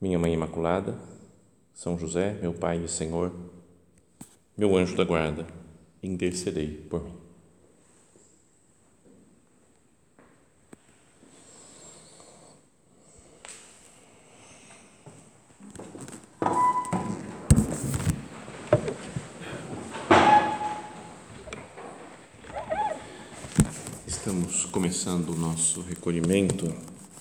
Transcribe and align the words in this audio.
minha 0.00 0.18
Mãe 0.18 0.32
Imaculada, 0.32 0.96
São 1.74 1.98
José, 1.98 2.38
meu 2.40 2.52
Pai 2.52 2.82
e 2.84 2.88
Senhor, 2.88 3.32
meu 4.56 4.76
anjo 4.76 4.96
da 4.96 5.04
guarda, 5.04 5.46
intercedei 6.02 6.68
por 6.88 7.02
mim. 7.02 7.14
Estamos 24.06 24.64
começando 24.66 25.30
o 25.30 25.36
nosso 25.36 25.80
recolhimento 25.80 26.72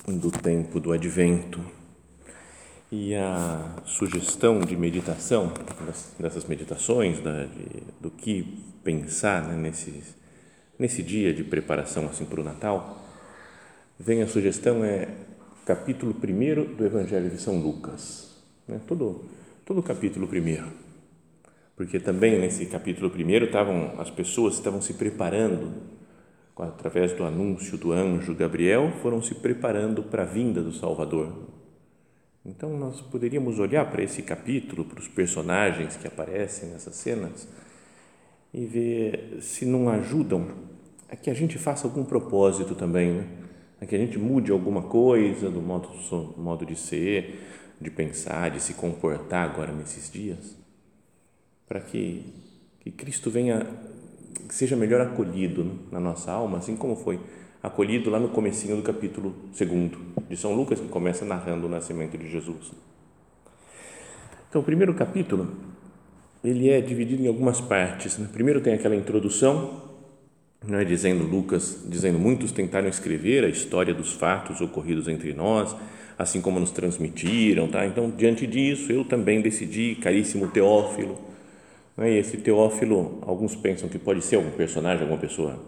do 0.08 0.30
tempo 0.30 0.80
do 0.80 0.91
Advento 0.91 1.77
e 2.91 3.14
a 3.16 3.75
sugestão 3.86 4.62
de 4.62 4.78
meditação, 4.78 5.52
dessas 6.17 6.45
meditações, 6.45 7.20
da, 7.20 7.44
de, 7.44 7.84
do 8.00 8.09
que 8.09 8.64
pensar 8.84 9.45
né, 9.45 9.56
nesse, 9.56 10.03
nesse 10.80 11.03
dia 11.03 11.34
de 11.34 11.44
preparação 11.44 12.06
assim, 12.06 12.25
para 12.25 12.39
o 12.39 12.44
Natal, 12.44 13.06
vem 14.00 14.22
a 14.22 14.28
sugestão, 14.28 14.86
é 14.86 15.09
capítulo 15.66 16.16
1 16.16 16.75
do 16.75 16.86
Evangelho 16.86 17.30
de 17.30 17.42
São 17.42 17.59
Lucas. 17.59 18.42
Né, 18.66 18.80
todo, 18.88 19.25
todo 19.66 19.81
o 19.81 19.84
capítulo 19.84 20.25
1. 20.25 20.88
Porque 21.75 22.00
também 22.00 22.40
nesse 22.40 22.66
capítulo 22.67 23.12
1 23.14 23.44
estavam, 23.44 24.00
as 24.00 24.09
pessoas 24.09 24.53
estavam 24.53 24.81
se 24.81 24.94
preparando, 24.94 25.73
através 26.58 27.12
do 27.12 27.25
anúncio 27.25 27.78
do 27.78 27.92
anjo 27.92 28.34
Gabriel, 28.34 28.94
foram 29.02 29.22
se 29.22 29.36
preparando 29.36 30.02
para 30.03 30.23
a 30.23 30.25
vinda 30.25 30.62
do 30.62 30.72
Salvador, 30.72 31.34
então, 32.48 32.78
nós 32.78 33.02
poderíamos 33.02 33.59
olhar 33.59 33.92
para 33.92 34.02
esse 34.02 34.22
capítulo, 34.22 34.86
para 34.86 35.02
os 35.02 35.08
personagens 35.09 35.98
que 35.98 36.08
aparecem 36.08 36.70
nessas 36.70 36.95
cenas 36.95 37.45
e 38.53 38.66
ver 38.66 39.40
se 39.42 39.66
não 39.66 39.90
ajudam 39.90 40.48
a 41.09 41.16
que 41.18 41.30
a 41.30 41.34
gente 41.34 41.58
faça 41.58 41.86
algum 41.86 42.06
propósito 42.06 42.73
também, 42.73 43.12
né? 43.12 43.28
a 43.81 43.86
que 43.86 43.94
a 43.94 43.98
gente 43.98 44.18
mude 44.18 44.50
alguma 44.50 44.81
coisa 44.84 45.50
do 45.50 45.62
modo, 45.62 45.90
do 45.90 46.42
modo 46.42 46.66
de 46.66 46.78
ser, 46.78 47.42
de 47.81 47.92
pensar, 47.92 48.50
de 48.50 48.62
se 48.62 48.73
comportar 48.75 49.50
agora 49.50 49.73
nesses 49.73 50.09
dias, 50.09 50.56
para 51.68 51.81
que, 51.81 52.34
que 52.80 52.92
Cristo 52.92 53.30
venha, 53.30 53.68
que 54.48 54.56
seja 54.56 54.78
melhor 54.78 55.02
acolhido 55.02 55.66
né, 55.66 55.75
na 55.92 56.00
nossa 56.00 56.31
alma, 56.31 56.59
assim 56.59 56.78
como 56.78 56.95
foi 56.95 57.20
acolhido 57.61 58.09
lá 58.09 58.19
no 58.19 58.30
comecinho 58.30 58.75
do 58.75 58.81
capítulo 58.81 59.36
2 59.58 59.91
de 60.30 60.38
São 60.38 60.53
Lucas, 60.53 60.80
que 60.80 60.88
começa 60.88 61.25
narrando 61.25 61.67
o 61.67 61.69
nascimento 61.69 62.17
de 62.17 62.30
Jesus. 62.30 62.72
Então, 64.50 64.61
o 64.61 64.63
primeiro 64.63 64.94
capítulo, 64.94 65.55
ele 66.44 66.69
é 66.69 66.80
dividido 66.80 67.23
em 67.23 67.28
algumas 67.28 67.59
partes. 67.59 68.17
Né? 68.17 68.29
Primeiro 68.31 68.62
tem 68.62 68.73
aquela 68.73 68.96
introdução, 68.96 69.84
é 70.72 70.84
dizendo 70.84 71.23
Lucas, 71.23 71.85
dizendo 71.88 72.17
muitos 72.17 72.51
tentaram 72.51 72.88
escrever 72.88 73.44
a 73.44 73.50
história 73.50 73.94
dos 73.94 74.13
fatos 74.13 74.62
ocorridos 74.62 75.07
entre 75.07 75.34
nós, 75.34 75.75
assim 76.17 76.41
como 76.41 76.59
nos 76.59 76.72
transmitiram, 76.72 77.67
tá? 77.67 77.85
Então, 77.85 78.09
diante 78.09 78.47
disso, 78.47 78.91
eu 78.91 79.06
também 79.06 79.41
decidi, 79.41 79.96
caríssimo 79.96 80.47
Teófilo, 80.47 81.19
né? 81.96 82.12
e 82.12 82.17
esse 82.17 82.38
Teófilo, 82.38 83.19
alguns 83.22 83.56
pensam 83.56 83.88
que 83.88 84.00
pode 84.00 84.23
ser 84.23 84.38
algum 84.38 84.51
personagem, 84.51 85.01
alguma 85.01 85.19
pessoa 85.19 85.59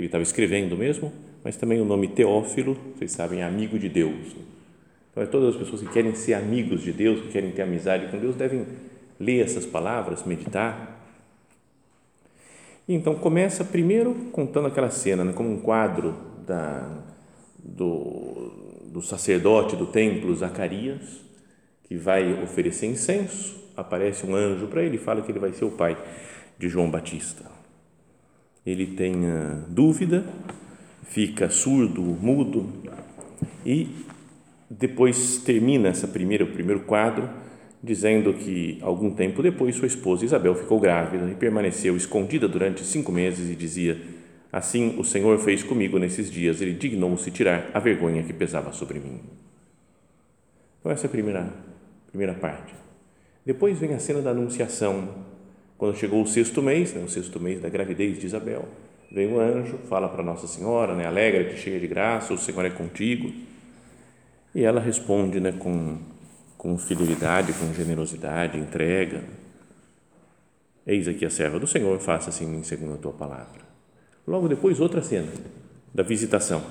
ele 0.00 0.06
estava 0.06 0.22
escrevendo 0.22 0.76
mesmo, 0.76 1.12
mas 1.44 1.56
também 1.56 1.80
o 1.80 1.84
nome 1.84 2.08
Teófilo, 2.08 2.76
vocês 2.96 3.12
sabem, 3.12 3.40
é 3.40 3.44
amigo 3.44 3.78
de 3.78 3.88
Deus. 3.88 4.34
Então, 5.10 5.22
é 5.22 5.26
todas 5.26 5.54
as 5.54 5.56
pessoas 5.56 5.82
que 5.82 5.88
querem 5.88 6.14
ser 6.14 6.34
amigos 6.34 6.82
de 6.82 6.92
Deus, 6.92 7.20
que 7.20 7.28
querem 7.28 7.50
ter 7.50 7.62
amizade 7.62 8.08
com 8.08 8.18
Deus, 8.18 8.34
devem 8.34 8.66
ler 9.18 9.44
essas 9.44 9.66
palavras, 9.66 10.24
meditar. 10.24 10.98
E 12.88 12.94
então 12.94 13.14
começa 13.14 13.64
primeiro 13.64 14.14
contando 14.32 14.68
aquela 14.68 14.90
cena, 14.90 15.24
né, 15.24 15.32
como 15.32 15.50
um 15.50 15.60
quadro 15.60 16.16
da, 16.46 16.90
do, 17.58 18.86
do 18.86 19.02
sacerdote 19.02 19.76
do 19.76 19.86
templo, 19.86 20.34
Zacarias, 20.34 21.20
que 21.84 21.96
vai 21.96 22.42
oferecer 22.42 22.86
incenso. 22.86 23.60
Aparece 23.76 24.26
um 24.26 24.34
anjo 24.34 24.66
para 24.66 24.82
ele 24.82 24.96
e 24.96 24.98
fala 24.98 25.22
que 25.22 25.30
ele 25.30 25.38
vai 25.38 25.52
ser 25.52 25.64
o 25.64 25.70
pai 25.70 25.96
de 26.58 26.68
João 26.68 26.90
Batista. 26.90 27.59
Ele 28.64 28.86
tem 28.86 29.14
dúvida 29.68 30.24
fica 31.10 31.50
surdo, 31.50 32.00
mudo 32.00 32.68
e 33.66 33.88
depois 34.70 35.38
termina 35.38 35.88
essa 35.88 36.06
primeira, 36.06 36.44
o 36.44 36.52
primeiro 36.52 36.82
quadro 36.82 37.28
dizendo 37.82 38.32
que 38.32 38.78
algum 38.80 39.10
tempo 39.10 39.42
depois 39.42 39.74
sua 39.74 39.88
esposa 39.88 40.24
Isabel 40.24 40.54
ficou 40.54 40.78
grávida 40.78 41.28
e 41.28 41.34
permaneceu 41.34 41.96
escondida 41.96 42.46
durante 42.46 42.84
cinco 42.84 43.10
meses 43.10 43.50
e 43.50 43.56
dizia 43.56 44.00
assim 44.52 44.96
o 44.98 45.04
Senhor 45.04 45.36
fez 45.40 45.64
comigo 45.64 45.98
nesses 45.98 46.30
dias. 46.30 46.60
Ele 46.60 46.74
dignou-se 46.74 47.28
tirar 47.30 47.70
a 47.74 47.80
vergonha 47.80 48.22
que 48.22 48.32
pesava 48.32 48.72
sobre 48.72 49.00
mim. 49.00 49.20
Então 50.78 50.92
essa 50.92 51.06
é 51.06 51.08
a 51.08 51.10
primeira 51.10 51.52
primeira 52.06 52.34
parte. 52.34 52.72
Depois 53.44 53.78
vem 53.78 53.94
a 53.94 53.98
cena 53.98 54.20
da 54.20 54.30
anunciação 54.30 55.08
quando 55.80 55.96
chegou 55.96 56.22
o 56.22 56.26
sexto 56.26 56.60
mês 56.60 56.92
né, 56.92 57.02
o 57.02 57.08
sexto 57.08 57.40
mês 57.40 57.58
da 57.58 57.70
gravidez 57.70 58.18
de 58.18 58.26
Isabel 58.26 58.68
vem 59.10 59.32
um 59.32 59.40
anjo, 59.40 59.78
fala 59.88 60.10
para 60.10 60.22
Nossa 60.22 60.46
Senhora, 60.46 60.94
né, 60.94 61.06
alegra-te, 61.06 61.56
cheia 61.56 61.80
de 61.80 61.86
graça, 61.86 62.34
o 62.34 62.38
Senhor 62.38 62.64
é 62.64 62.70
contigo. 62.70 63.32
E 64.54 64.62
ela 64.62 64.78
responde 64.78 65.40
né, 65.40 65.52
com, 65.52 65.98
com 66.56 66.76
fidelidade, 66.78 67.52
com 67.54 67.72
generosidade, 67.72 68.58
entrega. 68.58 69.24
Eis 70.86 71.08
aqui 71.08 71.24
a 71.24 71.30
serva 71.30 71.58
do 71.58 71.66
Senhor, 71.66 71.98
faça 71.98 72.28
assim 72.28 72.54
em 72.54 72.62
segundo 72.62 72.94
a 72.94 72.98
tua 72.98 73.12
palavra. 73.12 73.62
Logo 74.26 74.48
depois, 74.48 74.80
outra 74.80 75.02
cena 75.02 75.32
da 75.94 76.02
visitação. 76.02 76.62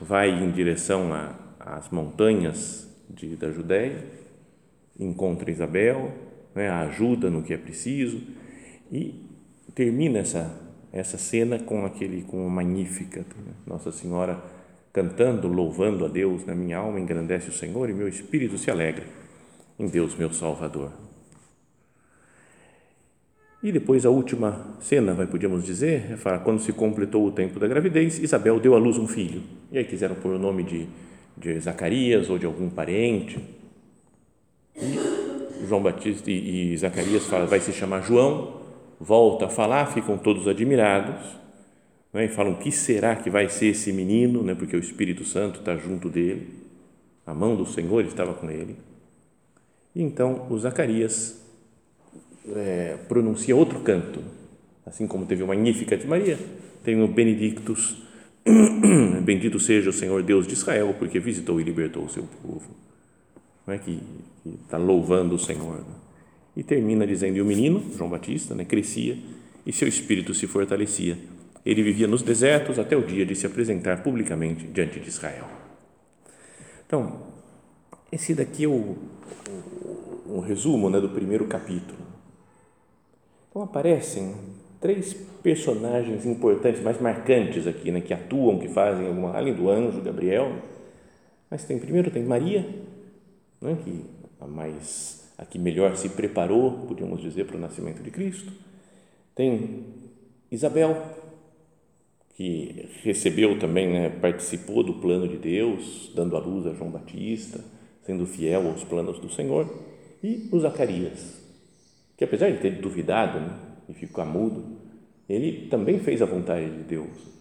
Vai 0.00 0.30
em 0.30 0.50
direção 0.50 1.10
às 1.58 1.90
montanhas 1.90 2.88
de, 3.10 3.34
da 3.36 3.50
Judéia, 3.50 4.04
encontra 4.98 5.50
Isabel, 5.50 6.12
né, 6.56 6.68
a 6.68 6.80
ajuda 6.80 7.30
no 7.30 7.42
que 7.42 7.52
é 7.52 7.56
preciso 7.56 8.20
e 8.90 9.14
termina 9.74 10.18
essa 10.18 10.66
essa 10.92 11.18
cena 11.18 11.58
com 11.58 11.84
aquele 11.84 12.22
com 12.22 12.46
o 12.46 12.50
Magnífica, 12.50 13.20
né? 13.20 13.52
Nossa 13.66 13.92
Senhora 13.92 14.42
cantando, 14.92 15.46
louvando 15.46 16.06
a 16.06 16.08
Deus, 16.08 16.46
na 16.46 16.54
minha 16.54 16.78
alma 16.78 16.98
engrandece 16.98 17.50
o 17.50 17.52
Senhor 17.52 17.90
e 17.90 17.92
meu 17.92 18.08
espírito 18.08 18.56
se 18.56 18.70
alegra 18.70 19.04
em 19.78 19.86
Deus, 19.88 20.14
meu 20.16 20.32
Salvador. 20.32 20.90
E 23.62 23.70
depois 23.70 24.06
a 24.06 24.10
última 24.10 24.76
cena, 24.80 25.12
vai 25.12 25.26
podíamos 25.26 25.64
dizer, 25.64 26.12
é 26.12 26.16
falar, 26.16 26.38
quando 26.38 26.60
se 26.60 26.72
completou 26.72 27.26
o 27.26 27.32
tempo 27.32 27.60
da 27.60 27.66
gravidez, 27.66 28.18
Isabel 28.18 28.58
deu 28.58 28.74
à 28.74 28.78
luz 28.78 28.96
um 28.96 29.06
filho. 29.06 29.42
E 29.70 29.76
aí 29.76 29.84
quiseram 29.84 30.14
pôr 30.14 30.34
o 30.34 30.38
nome 30.38 30.62
de, 30.62 30.86
de 31.36 31.58
Zacarias 31.60 32.30
ou 32.30 32.38
de 32.38 32.46
algum 32.46 32.70
parente. 32.70 33.38
E 34.76 35.25
João 35.66 35.82
Batista 35.82 36.30
e, 36.30 36.72
e 36.72 36.76
Zacarias 36.76 37.26
fala, 37.26 37.46
vai 37.46 37.60
se 37.60 37.72
chamar 37.72 38.02
João 38.02 38.66
volta 39.00 39.46
a 39.46 39.48
falar, 39.48 39.86
ficam 39.86 40.16
todos 40.16 40.48
admirados 40.48 41.24
né, 42.12 42.26
e 42.26 42.28
falam: 42.28 42.54
que 42.54 42.72
será 42.72 43.16
que 43.16 43.30
vai 43.30 43.48
ser 43.48 43.66
esse 43.66 43.92
menino? 43.92 44.42
Né, 44.42 44.54
porque 44.54 44.76
o 44.76 44.80
Espírito 44.80 45.24
Santo 45.24 45.60
está 45.60 45.76
junto 45.76 46.08
dele, 46.08 46.48
a 47.26 47.34
mão 47.34 47.56
do 47.56 47.66
Senhor 47.66 48.04
estava 48.04 48.34
com 48.34 48.50
ele. 48.50 48.76
E 49.94 50.02
então 50.02 50.46
o 50.50 50.58
Zacarias 50.58 51.42
é, 52.54 52.96
pronuncia 53.08 53.56
outro 53.56 53.80
canto, 53.80 54.22
assim 54.84 55.06
como 55.06 55.26
teve 55.26 55.42
o 55.42 55.46
Magnífica 55.46 55.96
de 55.96 56.06
Maria, 56.06 56.38
tem 56.84 57.02
o 57.02 57.08
Benedictus, 57.08 58.02
bendito 59.24 59.58
seja 59.58 59.90
o 59.90 59.92
Senhor 59.92 60.22
Deus 60.22 60.46
de 60.46 60.52
Israel, 60.52 60.94
porque 60.98 61.18
visitou 61.18 61.60
e 61.60 61.64
libertou 61.64 62.04
o 62.04 62.08
seu 62.08 62.24
povo. 62.42 62.85
Não 63.66 63.74
é 63.74 63.78
que 63.78 64.00
está 64.62 64.78
louvando 64.78 65.34
o 65.34 65.38
Senhor. 65.38 65.78
Né? 65.78 65.94
E 66.56 66.62
termina 66.62 67.06
dizendo: 67.06 67.36
E 67.36 67.42
o 67.42 67.44
menino, 67.44 67.82
João 67.96 68.08
Batista, 68.08 68.54
né, 68.54 68.64
crescia 68.64 69.18
e 69.66 69.72
seu 69.72 69.88
espírito 69.88 70.32
se 70.32 70.46
fortalecia. 70.46 71.18
Ele 71.64 71.82
vivia 71.82 72.06
nos 72.06 72.22
desertos 72.22 72.78
até 72.78 72.96
o 72.96 73.04
dia 73.04 73.26
de 73.26 73.34
se 73.34 73.44
apresentar 73.44 74.02
publicamente 74.02 74.66
diante 74.68 75.00
de 75.00 75.08
Israel. 75.08 75.46
Então, 76.86 77.22
esse 78.12 78.34
daqui 78.34 78.64
é 78.64 78.68
o, 78.68 78.96
o, 80.30 80.36
o 80.36 80.40
resumo 80.40 80.88
né, 80.88 81.00
do 81.00 81.08
primeiro 81.08 81.46
capítulo. 81.46 81.98
Então 83.50 83.62
aparecem 83.62 84.36
três 84.80 85.14
personagens 85.42 86.24
importantes, 86.24 86.80
mais 86.82 87.00
marcantes 87.00 87.66
aqui, 87.66 87.90
né, 87.90 88.00
que 88.00 88.14
atuam, 88.14 88.58
que 88.58 88.68
fazem 88.68 89.08
alguma, 89.08 89.36
além 89.36 89.54
do 89.54 89.68
anjo 89.68 90.00
Gabriel. 90.00 90.52
Mas 91.50 91.64
tem 91.64 91.78
primeiro 91.78 92.10
tem 92.10 92.22
Maria, 92.22 92.64
né, 93.60 93.76
que 93.84 94.04
a 94.40 94.46
mais 94.46 95.26
a 95.38 95.44
que 95.44 95.58
melhor 95.58 95.96
se 95.96 96.08
preparou, 96.08 96.86
podíamos 96.86 97.20
dizer, 97.20 97.46
para 97.46 97.56
o 97.56 97.60
nascimento 97.60 98.02
de 98.02 98.10
Cristo. 98.10 98.50
Tem 99.34 99.84
Isabel, 100.50 100.96
que 102.34 102.88
recebeu 103.02 103.58
também, 103.58 103.88
né, 103.88 104.08
participou 104.08 104.82
do 104.82 104.94
plano 104.94 105.28
de 105.28 105.36
Deus, 105.36 106.10
dando 106.14 106.36
a 106.36 106.40
luz 106.40 106.66
a 106.66 106.72
João 106.72 106.90
Batista, 106.90 107.62
sendo 108.02 108.26
fiel 108.26 108.66
aos 108.68 108.84
planos 108.84 109.18
do 109.18 109.30
Senhor, 109.30 109.68
e 110.22 110.48
o 110.50 110.58
Zacarias, 110.58 111.42
que 112.16 112.24
apesar 112.24 112.50
de 112.50 112.58
ter 112.58 112.80
duvidado 112.80 113.40
né, 113.40 113.58
e 113.88 113.94
ficar 113.94 114.24
mudo, 114.24 114.64
ele 115.28 115.68
também 115.68 115.98
fez 115.98 116.22
a 116.22 116.26
vontade 116.26 116.70
de 116.70 116.82
Deus. 116.84 117.36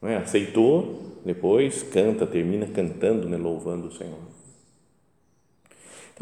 Não 0.00 0.08
é? 0.08 0.16
Aceitou, 0.16 1.20
depois 1.24 1.82
canta, 1.82 2.26
termina 2.26 2.66
cantando, 2.66 3.28
né, 3.28 3.36
louvando 3.36 3.88
o 3.88 3.92
Senhor. 3.92 4.41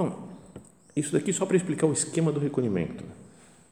Então, 0.00 0.31
isso 0.97 1.12
daqui 1.12 1.31
só 1.31 1.44
para 1.44 1.58
explicar 1.58 1.87
o 1.87 1.93
esquema 1.93 2.32
do 2.32 2.41
recolhimento. 2.41 3.05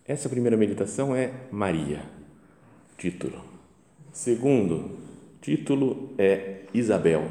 Essa 0.07 0.29
primeira 0.29 0.59
meditação 0.59 1.17
é 1.17 1.33
Maria, 1.51 2.03
título. 2.99 3.43
Segundo 4.13 4.99
título 5.41 6.15
é 6.19 6.65
Isabel. 6.75 7.27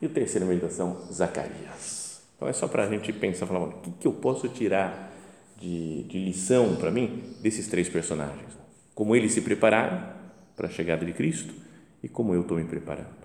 E 0.00 0.06
a 0.06 0.08
terceira 0.08 0.46
meditação, 0.46 1.08
Zacarias. 1.12 2.22
Então 2.36 2.46
é 2.46 2.52
só 2.52 2.68
para 2.68 2.84
a 2.84 2.88
gente 2.88 3.12
pensar, 3.12 3.46
falar, 3.46 3.64
o 3.64 3.72
que, 3.80 3.90
que 3.90 4.06
eu 4.06 4.12
posso 4.12 4.48
tirar 4.48 5.12
de, 5.60 6.04
de 6.04 6.24
lição 6.24 6.76
para 6.76 6.92
mim 6.92 7.34
desses 7.42 7.66
três 7.66 7.88
personagens? 7.88 8.56
Como 8.94 9.16
eles 9.16 9.32
se 9.32 9.40
prepararam 9.40 10.08
para 10.54 10.68
a 10.68 10.70
chegada 10.70 11.04
de 11.04 11.12
Cristo 11.12 11.52
e 12.00 12.08
como 12.08 12.32
eu 12.32 12.42
estou 12.42 12.56
me 12.56 12.64
preparando. 12.64 13.19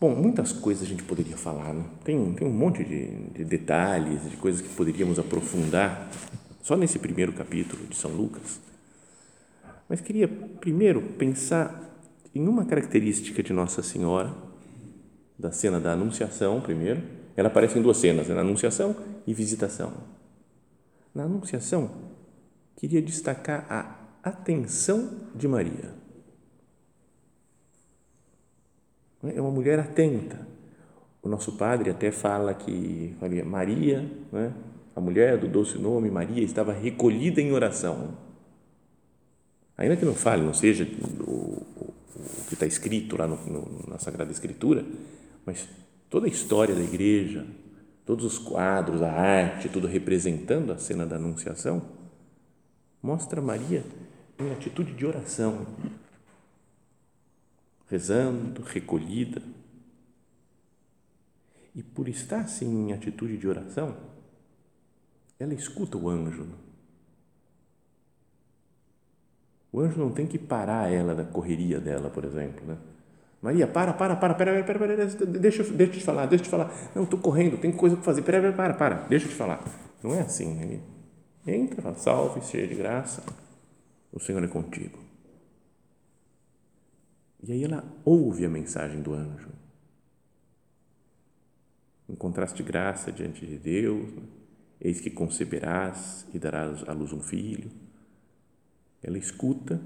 Bom, 0.00 0.14
muitas 0.14 0.50
coisas 0.50 0.82
a 0.82 0.86
gente 0.86 1.02
poderia 1.02 1.36
falar, 1.36 1.74
né? 1.74 1.84
tem, 2.02 2.32
tem 2.32 2.48
um 2.48 2.52
monte 2.52 2.82
de, 2.82 3.08
de 3.34 3.44
detalhes, 3.44 4.30
de 4.30 4.36
coisas 4.38 4.62
que 4.62 4.74
poderíamos 4.74 5.18
aprofundar 5.18 6.10
só 6.62 6.74
nesse 6.74 6.98
primeiro 6.98 7.34
capítulo 7.34 7.86
de 7.86 7.94
São 7.94 8.10
Lucas. 8.10 8.58
Mas 9.86 10.00
queria 10.00 10.26
primeiro 10.26 11.02
pensar 11.02 11.98
em 12.34 12.48
uma 12.48 12.64
característica 12.64 13.42
de 13.42 13.52
Nossa 13.52 13.82
Senhora, 13.82 14.32
da 15.38 15.52
cena 15.52 15.78
da 15.78 15.92
Anunciação, 15.92 16.62
primeiro. 16.62 17.02
Ela 17.36 17.48
aparece 17.48 17.78
em 17.78 17.82
duas 17.82 17.98
cenas, 17.98 18.26
né? 18.26 18.34
na 18.34 18.40
Anunciação 18.40 18.96
e 19.26 19.34
Visitação. 19.34 19.92
Na 21.14 21.24
Anunciação, 21.24 21.90
queria 22.74 23.02
destacar 23.02 23.66
a 23.68 24.30
atenção 24.30 25.10
de 25.34 25.46
Maria. 25.46 25.99
É 29.22 29.40
uma 29.40 29.50
mulher 29.50 29.78
atenta. 29.78 30.46
O 31.22 31.28
nosso 31.28 31.52
padre 31.52 31.90
até 31.90 32.10
fala 32.10 32.54
que 32.54 33.14
Maria, 33.44 34.10
né, 34.32 34.52
a 34.96 35.00
mulher 35.00 35.36
do 35.38 35.46
doce 35.46 35.78
nome, 35.78 36.10
Maria, 36.10 36.42
estava 36.42 36.72
recolhida 36.72 37.40
em 37.40 37.52
oração. 37.52 38.16
Ainda 39.76 39.96
que 39.96 40.04
não 40.04 40.14
fale, 40.14 40.42
não 40.42 40.54
seja 40.54 40.84
o, 40.84 41.24
o, 41.24 41.94
o 42.16 42.44
que 42.48 42.54
está 42.54 42.66
escrito 42.66 43.16
lá 43.16 43.26
no, 43.26 43.36
no, 43.36 43.88
na 43.88 43.98
Sagrada 43.98 44.30
Escritura, 44.30 44.84
mas 45.44 45.68
toda 46.08 46.26
a 46.26 46.28
história 46.28 46.74
da 46.74 46.82
igreja, 46.82 47.46
todos 48.04 48.24
os 48.24 48.38
quadros, 48.38 49.02
a 49.02 49.10
arte, 49.10 49.68
tudo 49.68 49.86
representando 49.86 50.72
a 50.72 50.78
cena 50.78 51.06
da 51.06 51.16
Anunciação, 51.16 51.82
mostra 53.02 53.40
Maria 53.40 53.84
em 54.38 54.50
atitude 54.52 54.92
de 54.92 55.06
oração, 55.06 55.66
rezando, 57.90 58.62
recolhida. 58.62 59.42
E 61.74 61.82
por 61.82 62.08
estar 62.08 62.40
assim 62.40 62.88
em 62.88 62.92
atitude 62.92 63.36
de 63.36 63.48
oração, 63.48 63.96
ela 65.38 65.52
escuta 65.52 65.98
o 65.98 66.08
anjo. 66.08 66.46
O 69.72 69.80
anjo 69.80 69.98
não 69.98 70.10
tem 70.10 70.26
que 70.26 70.38
parar 70.38 70.90
ela 70.90 71.14
da 71.14 71.24
correria 71.24 71.80
dela, 71.80 72.10
por 72.10 72.24
exemplo, 72.24 72.66
né? 72.66 72.78
Maria, 73.42 73.66
para, 73.66 73.92
para, 73.94 74.16
para, 74.16 74.34
para, 74.34 74.62
para, 74.62 74.78
para, 74.78 74.96
deixa, 74.96 75.24
deixa 75.24 75.62
eu 75.62 75.90
te 75.90 76.00
falar, 76.00 76.26
deixa 76.26 76.42
eu 76.42 76.46
te 76.46 76.50
falar. 76.50 76.90
Não, 76.94 77.04
estou 77.04 77.18
correndo, 77.18 77.56
tem 77.56 77.72
coisa 77.72 77.96
para 77.96 78.04
fazer. 78.04 78.22
Para, 78.22 78.52
para, 78.52 78.74
para, 78.74 78.94
deixa 79.08 79.26
eu 79.26 79.30
te 79.30 79.36
falar. 79.36 79.64
Não 80.02 80.14
é 80.14 80.20
assim, 80.20 80.54
né? 80.54 80.80
Entra, 81.46 81.80
fala, 81.80 81.94
salve, 81.94 82.42
cheia 82.42 82.66
de 82.66 82.74
graça, 82.74 83.22
o 84.12 84.20
Senhor 84.20 84.44
é 84.44 84.48
contigo. 84.48 84.98
E 87.42 87.52
aí 87.52 87.64
ela 87.64 87.84
ouve 88.04 88.44
a 88.44 88.48
mensagem 88.48 89.00
do 89.00 89.14
anjo. 89.14 89.48
Encontraste 92.08 92.62
graça 92.62 93.10
diante 93.10 93.46
de 93.46 93.56
Deus, 93.56 94.10
eis 94.80 95.00
que 95.00 95.10
conceberás 95.10 96.26
e 96.34 96.38
darás 96.38 96.86
à 96.88 96.92
luz 96.92 97.12
um 97.12 97.20
filho. 97.20 97.70
Ela 99.02 99.16
escuta, 99.16 99.80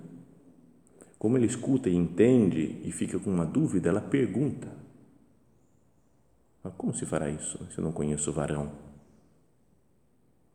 como 1.19 1.37
ela 1.37 1.47
escuta 1.47 1.89
e 1.89 1.95
entende 1.95 2.81
e 2.83 2.91
fica 2.91 3.19
com 3.19 3.31
uma 3.31 3.47
dúvida, 3.47 3.89
ela 3.89 4.01
pergunta: 4.01 4.69
Mas 6.63 6.75
como 6.75 6.95
se 6.95 7.07
fará 7.07 7.29
isso 7.29 7.59
se 7.71 7.79
eu 7.79 7.85
não 7.85 7.93
conheço 7.93 8.31
o 8.31 8.35
varão? 8.35 8.73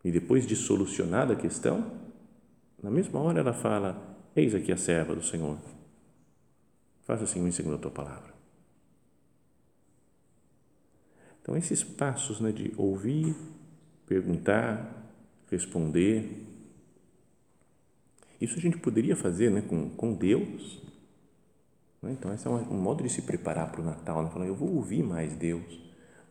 E 0.04 0.12
depois 0.12 0.46
de 0.46 0.56
solucionada 0.56 1.34
a 1.34 1.38
questão, 1.38 1.92
na 2.82 2.90
mesma 2.90 3.20
hora 3.20 3.40
ela 3.40 3.54
fala: 3.54 4.18
Eis 4.36 4.54
aqui 4.54 4.72
a 4.72 4.78
serva 4.78 5.16
do 5.16 5.24
Senhor. 5.24 5.79
Faça 7.10 7.24
assim 7.24 7.44
em 7.44 7.52
segundo 7.52 7.74
a 7.74 7.80
tua 7.80 7.90
palavra. 7.90 8.32
Então, 11.42 11.58
esses 11.58 11.84
passos 11.84 12.40
né, 12.40 12.52
de 12.52 12.72
ouvir, 12.78 13.36
perguntar, 14.06 15.12
responder, 15.50 16.46
isso 18.40 18.60
a 18.60 18.62
gente 18.62 18.78
poderia 18.78 19.16
fazer 19.16 19.50
né, 19.50 19.60
com, 19.60 19.90
com 19.90 20.14
Deus. 20.14 20.80
Né? 22.00 22.12
Então, 22.12 22.32
esse 22.32 22.46
é 22.46 22.50
um, 22.52 22.58
um, 22.58 22.80
modo 22.80 23.02
de 23.02 23.10
se 23.10 23.24
preparar 23.24 23.72
para 23.72 23.82
o 23.82 23.84
Natal. 23.84 24.22
Né? 24.22 24.30
Falar, 24.30 24.46
eu 24.46 24.54
vou 24.54 24.76
ouvir 24.76 25.02
mais 25.02 25.34
Deus, 25.34 25.82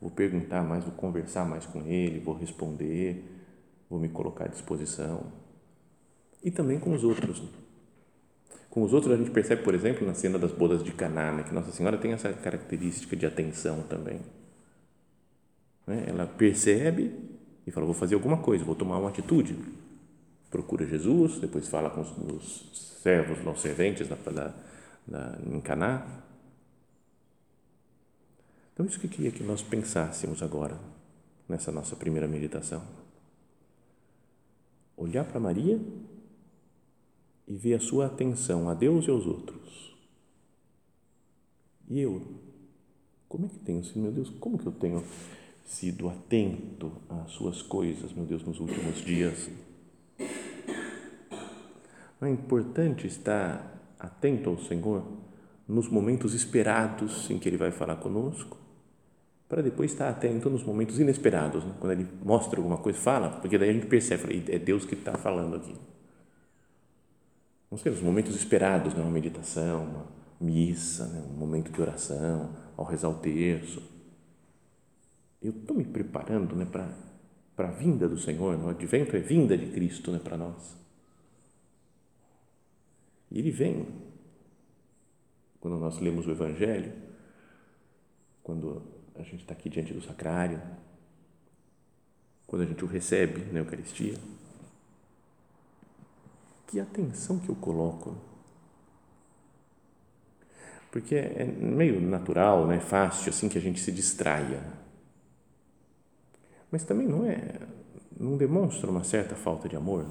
vou 0.01 0.13
perguntar 0.13 0.63
mais, 0.63 0.85
vou 0.85 0.93
conversar 0.93 1.45
mais 1.45 1.67
com 1.67 1.83
Ele, 1.87 2.21
vou 2.21 2.37
responder, 2.37 3.25
vou 3.91 3.99
me 3.99 4.09
colocar 4.09 4.45
à 4.45 4.49
disposição. 4.49 5.33
E 6.41 6.53
também 6.53 6.79
com 6.79 6.95
os 6.95 7.03
outros. 7.03 7.43
Com 8.71 8.83
os 8.83 8.93
outros, 8.93 9.13
a 9.13 9.17
gente 9.17 9.31
percebe, 9.31 9.63
por 9.63 9.75
exemplo, 9.75 10.07
na 10.07 10.15
cena 10.15 10.39
das 10.39 10.53
bodas 10.53 10.83
de 10.85 10.93
Caná, 10.93 11.33
né, 11.33 11.43
que 11.43 11.55
Nossa 11.55 11.73
Senhora 11.73 11.97
tem 11.97 12.13
essa 12.13 12.33
característica 12.33 13.17
de 13.17 13.27
atenção 13.27 13.83
também. 13.83 14.21
Né? 15.87 16.05
Ela 16.07 16.27
percebe 16.27 17.15
e 17.67 17.71
fala: 17.71 17.87
vou 17.87 17.95
fazer 17.95 18.15
alguma 18.15 18.39
coisa, 18.39 18.65
vou 18.65 18.75
tomar 18.75 18.99
uma 18.99 19.09
atitude 19.09 19.57
procura 20.51 20.87
Jesus, 20.87 21.39
depois 21.39 21.69
fala 21.69 21.91
com 21.91 22.01
os, 22.01 22.11
os 22.17 22.99
servos, 23.03 23.39
os 23.47 23.61
serventes 23.61 24.09
da, 24.09 24.17
da, 24.17 24.55
da, 25.07 25.39
em 25.47 25.61
Caná. 25.61 26.07
Então, 28.73 28.87
isso 28.87 28.99
que 28.99 29.07
eu 29.07 29.11
queria 29.11 29.31
que 29.31 29.43
nós 29.43 29.61
pensássemos 29.61 30.43
agora, 30.43 30.79
nessa 31.49 31.73
nossa 31.73 31.97
primeira 31.97 32.29
meditação. 32.29 32.83
Olhar 34.97 35.25
para 35.25 35.41
Maria 35.41 35.81
e 37.49 37.57
ver 37.57 37.75
a 37.75 37.81
sua 37.81 38.07
atenção 38.07 38.69
a 38.69 38.75
Deus 38.75 39.07
e 39.07 39.11
aos 39.11 39.27
outros. 39.27 39.97
E 41.89 41.99
eu, 42.01 42.21
como 43.27 43.47
é 43.47 43.49
que 43.49 43.59
tenho 43.61 43.83
sido, 43.83 44.01
meu 44.01 44.13
Deus, 44.13 44.29
como 44.39 44.59
que 44.59 44.67
eu 44.67 44.73
tenho 44.73 45.03
sido 45.65 46.09
atento 46.09 46.93
às 47.09 47.31
suas 47.33 47.63
coisas, 47.63 48.13
meu 48.13 48.27
Deus, 48.27 48.43
nos 48.45 48.61
últimos 48.61 49.03
dias? 49.03 49.51
É 52.21 52.29
importante 52.29 53.07
estar 53.07 53.95
atento 53.99 54.51
ao 54.51 54.59
Senhor 54.59 55.03
nos 55.67 55.89
momentos 55.89 56.35
esperados 56.35 57.31
em 57.31 57.39
que 57.39 57.49
Ele 57.49 57.57
vai 57.57 57.71
falar 57.71 57.97
conosco, 57.97 58.59
para 59.49 59.63
depois 59.63 59.93
estar 59.93 60.11
atento 60.11 60.51
nos 60.51 60.63
momentos 60.63 60.99
inesperados, 60.99 61.65
né? 61.65 61.73
quando 61.81 61.93
Ele 61.93 62.07
mostra 62.23 62.59
alguma 62.59 62.77
coisa, 62.77 62.99
fala, 62.99 63.31
porque 63.41 63.57
daí 63.57 63.71
a 63.71 63.73
gente 63.73 63.87
percebe, 63.87 64.45
é 64.49 64.59
Deus 64.59 64.85
que 64.85 64.95
está 64.95 65.17
falando 65.17 65.57
aqui. 65.57 65.75
Vamos 67.71 67.83
ter 67.83 67.91
os 67.91 68.01
momentos 68.01 68.35
esperados, 68.35 68.95
né? 68.95 69.03
uma 69.03 69.11
meditação, 69.11 69.85
uma 69.85 70.07
missa, 70.41 71.07
né? 71.07 71.21
um 71.21 71.37
momento 71.37 71.71
de 71.71 71.81
oração, 71.81 72.57
ao 72.77 72.85
rezar 72.85 73.09
o 73.09 73.19
terço. 73.19 73.83
Eu 75.43 75.51
estou 75.51 75.77
me 75.77 75.85
preparando 75.85 76.57
né? 76.57 76.65
para, 76.65 77.69
a 77.69 77.71
vinda 77.71 78.09
do 78.09 78.19
Senhor, 78.19 78.59
o 78.59 78.69
advento 78.69 79.15
é 79.15 79.21
vinda 79.21 79.57
de 79.57 79.67
Cristo 79.67 80.11
né? 80.11 80.19
para 80.19 80.37
nós. 80.37 80.77
E 83.31 83.39
ele 83.39 83.51
vem. 83.51 83.87
Quando 85.61 85.77
nós 85.77 85.99
lemos 85.99 86.27
o 86.27 86.31
Evangelho, 86.31 86.93
quando 88.43 88.81
a 89.15 89.23
gente 89.23 89.41
está 89.41 89.53
aqui 89.53 89.69
diante 89.69 89.93
do 89.93 90.01
sacrário, 90.01 90.63
quando 92.47 92.63
a 92.63 92.65
gente 92.65 92.83
o 92.83 92.87
recebe 92.87 93.45
na 93.53 93.59
Eucaristia. 93.59 94.15
Que 96.69 96.79
atenção 96.79 97.39
que 97.39 97.49
eu 97.49 97.57
coloco. 97.57 98.15
Porque 100.93 101.15
é 101.15 101.45
meio 101.45 101.99
natural, 101.99 102.67
né? 102.67 102.79
fácil 102.79 103.31
assim 103.31 103.49
que 103.49 103.57
a 103.57 103.61
gente 103.61 103.81
se 103.81 103.91
distraia. 103.91 104.63
Mas 106.71 106.85
também 106.85 107.09
não 107.09 107.25
é, 107.25 107.59
não 108.21 108.37
demonstra 108.37 108.91
uma 108.91 109.03
certa 109.03 109.35
falta 109.35 109.67
de 109.67 109.77
amor, 109.77 110.07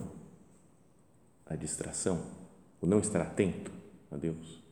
a 1.45 1.55
distração, 1.55 2.23
o 2.81 2.87
não 2.87 2.99
estar 2.99 3.21
atento 3.21 3.71
a 4.11 4.17
Deus. 4.17 4.63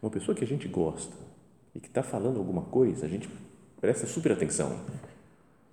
Uma 0.00 0.10
pessoa 0.10 0.36
que 0.36 0.44
a 0.44 0.46
gente 0.46 0.68
gosta 0.68 1.16
e 1.74 1.80
que 1.80 1.88
está 1.88 2.04
falando 2.04 2.38
alguma 2.38 2.62
coisa, 2.62 3.06
a 3.06 3.08
gente 3.08 3.28
presta 3.80 4.06
super 4.06 4.30
atenção. 4.30 4.80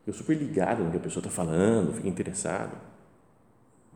Eu 0.07 0.13
super 0.13 0.35
ligado 0.35 0.83
no 0.83 0.89
que 0.89 0.97
a 0.97 1.01
pessoa 1.01 1.21
está 1.21 1.29
falando, 1.29 1.93
fica 1.93 2.07
interessado. 2.07 2.96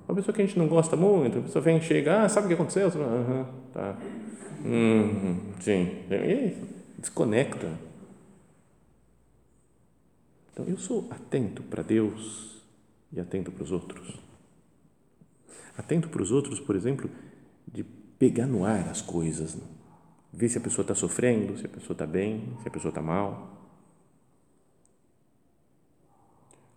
Uma 0.08 0.16
pessoa 0.16 0.36
que 0.36 0.42
a 0.42 0.46
gente 0.46 0.58
não 0.58 0.68
gosta 0.68 0.96
muito, 0.96 1.40
a 1.40 1.42
pessoa 1.42 1.62
vem 1.62 1.78
e 1.78 1.82
chega, 1.82 2.24
ah, 2.24 2.30
sabe 2.30 2.46
o 2.46 2.48
que 2.50 2.54
aconteceu? 2.56 2.88
Aham, 2.88 3.48
tá. 3.74 3.98
Hum, 4.66 5.54
sim. 5.60 6.04
E 6.10 6.14
aí, 6.14 6.58
desconecta. 6.98 7.80
Então, 10.54 10.66
eu 10.66 10.78
sou 10.78 11.08
atento 11.10 11.64
para 11.64 11.82
Deus 11.82 12.62
e 13.12 13.20
atento 13.20 13.52
para 13.52 13.64
os 13.64 13.72
outros. 13.72 14.20
Atento 15.78 16.10
para 16.10 16.22
os 16.22 16.32
outros, 16.32 16.60
por 16.60 16.76
exemplo, 16.76 17.10
de 17.72 17.84
pegar 17.84 18.46
no 18.46 18.66
ar 18.66 18.90
as 18.90 19.02
coisas, 19.02 19.56
né? 19.56 19.64
ver 20.34 20.50
se 20.50 20.58
a 20.58 20.62
pessoa 20.62 20.84
está 20.84 20.96
sofrendo, 20.96 21.58
se 21.58 21.66
a 21.66 21.70
pessoa 21.70 21.94
está 21.94 22.06
bem, 22.06 22.56
se 22.62 22.68
a 22.68 22.72
pessoa 22.72 22.90
está 22.90 23.02
mal. 23.02 23.58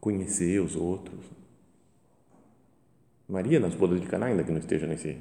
Conhecer 0.00 0.60
os 0.60 0.74
outros. 0.76 1.24
Maria, 3.34 3.58
nas 3.58 3.74
bodas 3.74 4.00
de 4.00 4.06
Caná, 4.06 4.26
ainda 4.26 4.44
que 4.44 4.52
não 4.52 4.60
esteja 4.60 4.86
nesse, 4.86 5.18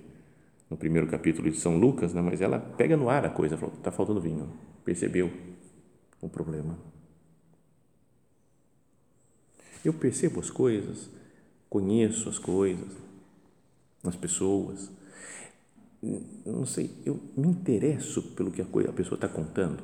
no 0.70 0.78
primeiro 0.78 1.08
capítulo 1.08 1.50
de 1.50 1.58
São 1.58 1.78
Lucas, 1.78 2.14
né? 2.14 2.22
mas 2.22 2.42
ela 2.42 2.60
pega 2.60 2.96
no 2.96 3.10
ar 3.10 3.26
a 3.26 3.30
coisa, 3.30 3.58
falou, 3.58 3.74
está 3.76 3.92
faltando 3.92 4.22
vinho, 4.22 4.48
percebeu 4.86 5.32
o 6.22 6.30
problema. 6.30 6.78
Eu 9.84 9.94
percebo 9.94 10.40
as 10.40 10.52
coisas, 10.52 11.10
conheço 11.70 12.30
as 12.30 12.38
coisas, 12.38 12.94
as 14.04 14.16
pessoas, 14.16 14.92
não 16.46 16.68
sei, 16.68 16.92
eu 17.04 17.20
me 17.36 17.48
interesso 17.48 18.22
pelo 18.36 18.52
que 18.52 18.62
a, 18.62 18.66
coisa, 18.66 18.92
a 18.92 18.94
pessoa 18.94 19.16
está 19.16 19.28
contando, 19.28 19.84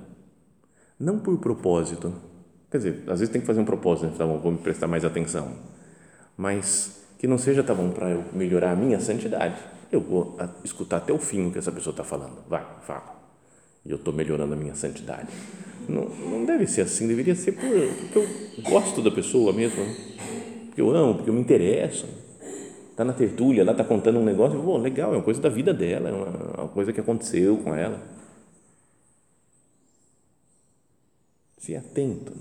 não 1.00 1.20
por 1.20 1.36
propósito, 1.40 2.14
quer 2.70 2.78
dizer, 2.78 3.04
às 3.08 3.20
vezes 3.20 3.30
tem 3.30 3.42
que 3.42 3.48
fazer 3.48 3.60
um 3.60 3.66
propósito, 3.66 4.06
né? 4.06 4.16
tá 4.16 4.28
bom, 4.28 4.38
vou 4.38 4.52
me 4.52 4.60
prestar 4.60 4.88
mais 4.88 5.04
atenção, 5.04 5.58
mas 6.38 7.00
que 7.20 7.28
não 7.28 7.38
seja, 7.38 7.62
tá 7.64 7.76
bom, 7.76 7.92
para 7.92 8.10
eu 8.10 8.24
melhorar 8.34 8.72
a 8.72 8.76
minha 8.76 9.00
santidade, 9.00 9.56
eu 9.92 10.02
vou 10.02 10.36
escutar 10.64 10.98
até 10.98 11.14
o 11.14 11.20
fim 11.20 11.48
o 11.48 11.52
que 11.52 11.60
essa 11.60 11.72
pessoa 11.72 11.92
está 11.92 12.04
falando, 12.04 12.40
vai, 12.50 12.66
fala, 12.82 13.16
e 13.86 13.92
eu 13.92 13.98
estou 13.98 14.12
melhorando 14.12 14.54
a 14.54 14.58
minha 14.58 14.74
santidade. 14.74 15.28
Não, 15.88 16.06
não 16.06 16.46
deve 16.46 16.66
ser 16.66 16.82
assim, 16.82 17.08
deveria 17.08 17.36
ser 17.36 17.52
por, 17.52 17.70
porque 17.70 18.18
eu 18.18 18.64
gosto 18.64 19.04
da 19.04 19.12
pessoa 19.12 19.54
mesmo, 19.54 19.84
né? 19.84 19.96
porque 20.66 20.82
eu 20.82 20.90
amo, 20.90 21.16
porque 21.16 21.30
eu 21.30 21.34
me 21.36 21.42
interesso 21.42 22.08
está 23.00 23.06
na 23.06 23.14
tertúlia, 23.14 23.64
lá 23.64 23.72
está 23.72 23.84
contando 23.86 24.20
um 24.20 24.26
negócio, 24.26 24.78
legal, 24.78 25.14
é 25.14 25.18
uma 25.18 25.24
coisa 25.24 25.40
da 25.40 25.48
vida 25.48 25.74
dela, 25.74 26.10
é 26.10 26.12
uma, 26.12 26.64
uma 26.64 26.68
coisa 26.68 26.92
que 26.92 27.00
aconteceu 27.00 27.56
com 27.56 27.74
ela. 27.74 27.98
Se 31.58 31.78
atento. 31.78 32.34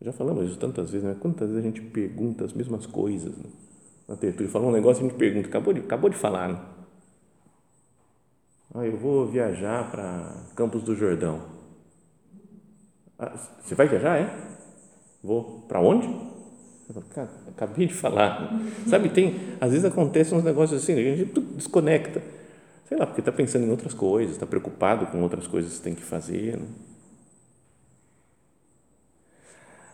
Já 0.00 0.12
falamos 0.12 0.48
isso 0.48 0.58
tantas 0.58 0.90
vezes, 0.90 1.06
né? 1.06 1.16
quantas 1.18 1.48
vezes 1.48 1.64
a 1.64 1.66
gente 1.66 1.80
pergunta 1.80 2.44
as 2.44 2.52
mesmas 2.52 2.86
coisas 2.86 3.36
né? 3.36 3.50
na 4.06 4.16
tertúlia, 4.16 4.50
fala 4.50 4.66
um 4.66 4.72
negócio 4.72 5.04
a 5.04 5.08
gente 5.08 5.18
pergunta, 5.18 5.48
acabou 5.48 5.74
de, 5.74 5.80
acabou 5.80 6.08
de 6.08 6.16
falar, 6.16 6.48
né? 6.48 6.60
Ah, 8.74 8.86
eu 8.86 8.96
vou 8.96 9.26
viajar 9.26 9.90
para 9.90 10.44
Campos 10.54 10.82
do 10.82 10.94
Jordão. 10.94 11.40
Ah, 13.18 13.34
você 13.62 13.74
vai 13.74 13.88
viajar, 13.88 14.18
é? 14.20 14.48
Vou. 15.22 15.64
Para 15.66 15.80
onde? 15.80 16.06
Cara, 17.10 17.30
acabei 17.48 17.86
de 17.86 17.94
falar. 17.94 18.60
Sabe, 18.86 19.08
tem, 19.08 19.34
às 19.60 19.72
vezes 19.72 19.84
acontecem 19.84 20.36
uns 20.36 20.44
negócios 20.44 20.82
assim, 20.82 20.92
a 20.92 21.16
gente 21.16 21.40
desconecta. 21.56 22.22
Sei 22.86 22.96
lá, 22.96 23.06
porque 23.06 23.20
está 23.20 23.32
pensando 23.32 23.66
em 23.66 23.70
outras 23.70 23.92
coisas, 23.92 24.34
está 24.34 24.46
preocupado 24.46 25.06
com 25.06 25.22
outras 25.22 25.46
coisas 25.46 25.76
que 25.76 25.82
tem 25.82 25.94
que 25.94 26.02
fazer. 26.02 26.56
Né? 26.56 26.66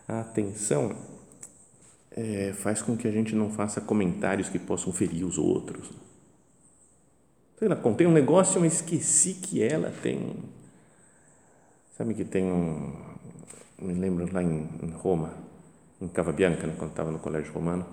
A 0.07 0.19
atenção 0.19 0.95
é, 2.11 2.53
faz 2.53 2.81
com 2.81 2.95
que 2.95 3.07
a 3.07 3.11
gente 3.11 3.35
não 3.35 3.49
faça 3.49 3.81
comentários 3.81 4.49
que 4.49 4.59
possam 4.59 4.93
ferir 4.93 5.25
os 5.25 5.37
outros. 5.37 5.91
Sei 7.57 7.67
lá, 7.67 7.75
contei 7.75 8.05
um 8.05 8.11
negócio, 8.11 8.59
mas 8.61 8.73
esqueci 8.73 9.33
que 9.35 9.63
ela 9.63 9.91
tem. 10.01 10.35
Sabe 11.97 12.13
que 12.13 12.25
tem 12.25 12.43
um. 12.43 12.93
Me 13.79 13.93
lembro 13.93 14.31
lá 14.31 14.43
em, 14.43 14.69
em 14.83 14.91
Roma, 14.91 15.33
em 16.01 16.07
Cava 16.07 16.31
Bianca, 16.31 16.67
né, 16.67 16.75
quando 16.77 16.91
estava 16.91 17.11
no 17.11 17.19
colégio 17.19 17.53
romano, 17.53 17.85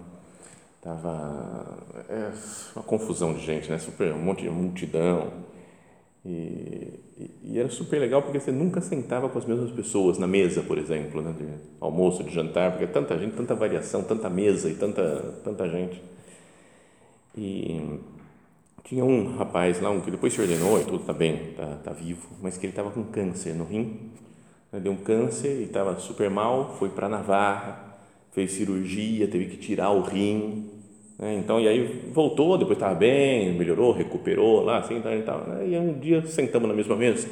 estava 0.76 1.78
é, 2.09 2.33
uma 2.75 2.85
confusão 2.85 3.35
de 3.35 3.45
gente, 3.45 3.71
né, 3.71 3.78
super, 3.78 4.12
um 4.12 4.23
monte 4.23 4.42
de 4.42 4.50
multidão, 4.50 5.33
e, 6.25 7.00
e, 7.43 7.59
era 7.59 7.69
super 7.69 7.99
legal 7.99 8.23
porque 8.23 8.38
você 8.38 8.52
nunca 8.52 8.81
sentava 8.81 9.29
com 9.29 9.38
as 9.38 9.45
mesmas 9.45 9.73
pessoas 9.73 10.19
na 10.19 10.26
mesa, 10.26 10.62
por 10.62 10.79
exemplo, 10.79 11.21
né, 11.21 11.35
de 11.37 11.47
almoço, 11.81 12.23
de 12.23 12.33
jantar, 12.33 12.71
porque 12.71 12.85
é 12.85 12.88
tanta 12.88 13.19
gente, 13.19 13.35
tanta 13.35 13.55
variação, 13.55 14.05
tanta 14.05 14.31
mesa 14.31 14.71
e 14.71 14.75
tanta, 14.75 15.41
tanta 15.43 15.69
gente. 15.69 16.00
E 17.37 17.99
tinha 18.85 19.05
um 19.05 19.37
rapaz 19.37 19.81
lá, 19.81 19.91
um 19.91 20.00
que 20.00 20.11
depois 20.11 20.33
se 20.33 20.41
ordenou 20.41 20.81
e 20.81 20.85
tudo 20.85 20.99
está 20.99 21.12
bem, 21.12 21.50
está 21.50 21.76
tá 21.76 21.93
vivo, 21.93 22.29
mas 22.41 22.57
que 22.57 22.67
ele 22.67 22.73
estava 22.73 22.91
com 22.91 23.02
câncer 23.05 23.55
no 23.55 23.64
rim, 23.64 24.12
né, 24.71 24.79
deu 24.79 24.93
um 24.93 24.97
câncer 24.97 25.61
e 25.61 25.64
estava 25.64 25.99
super 25.99 26.31
mal, 26.31 26.76
foi 26.79 26.88
para 26.88 27.09
Navarra, 27.09 27.99
fez 28.31 28.52
cirurgia, 28.52 29.26
teve 29.26 29.47
que 29.47 29.57
tirar 29.57 29.91
o 29.91 30.02
rim? 30.02 30.71
Então 31.31 31.61
e 31.61 31.69
aí 31.69 32.11
voltou, 32.12 32.59
depois 32.59 32.76
estava 32.76 32.97
bem, 32.97 33.52
melhorou, 33.52 33.93
recuperou 33.93 34.64
lá, 34.64 34.79
assim, 34.79 35.00
tal, 35.00 35.12
tal, 35.23 35.38
né? 35.47 35.69
e 35.69 35.76
aí 35.76 35.81
um 35.81 35.99
dia 35.99 36.26
sentamos 36.26 36.69
na 36.69 36.75
mesma 36.75 36.97
mesa 36.97 37.29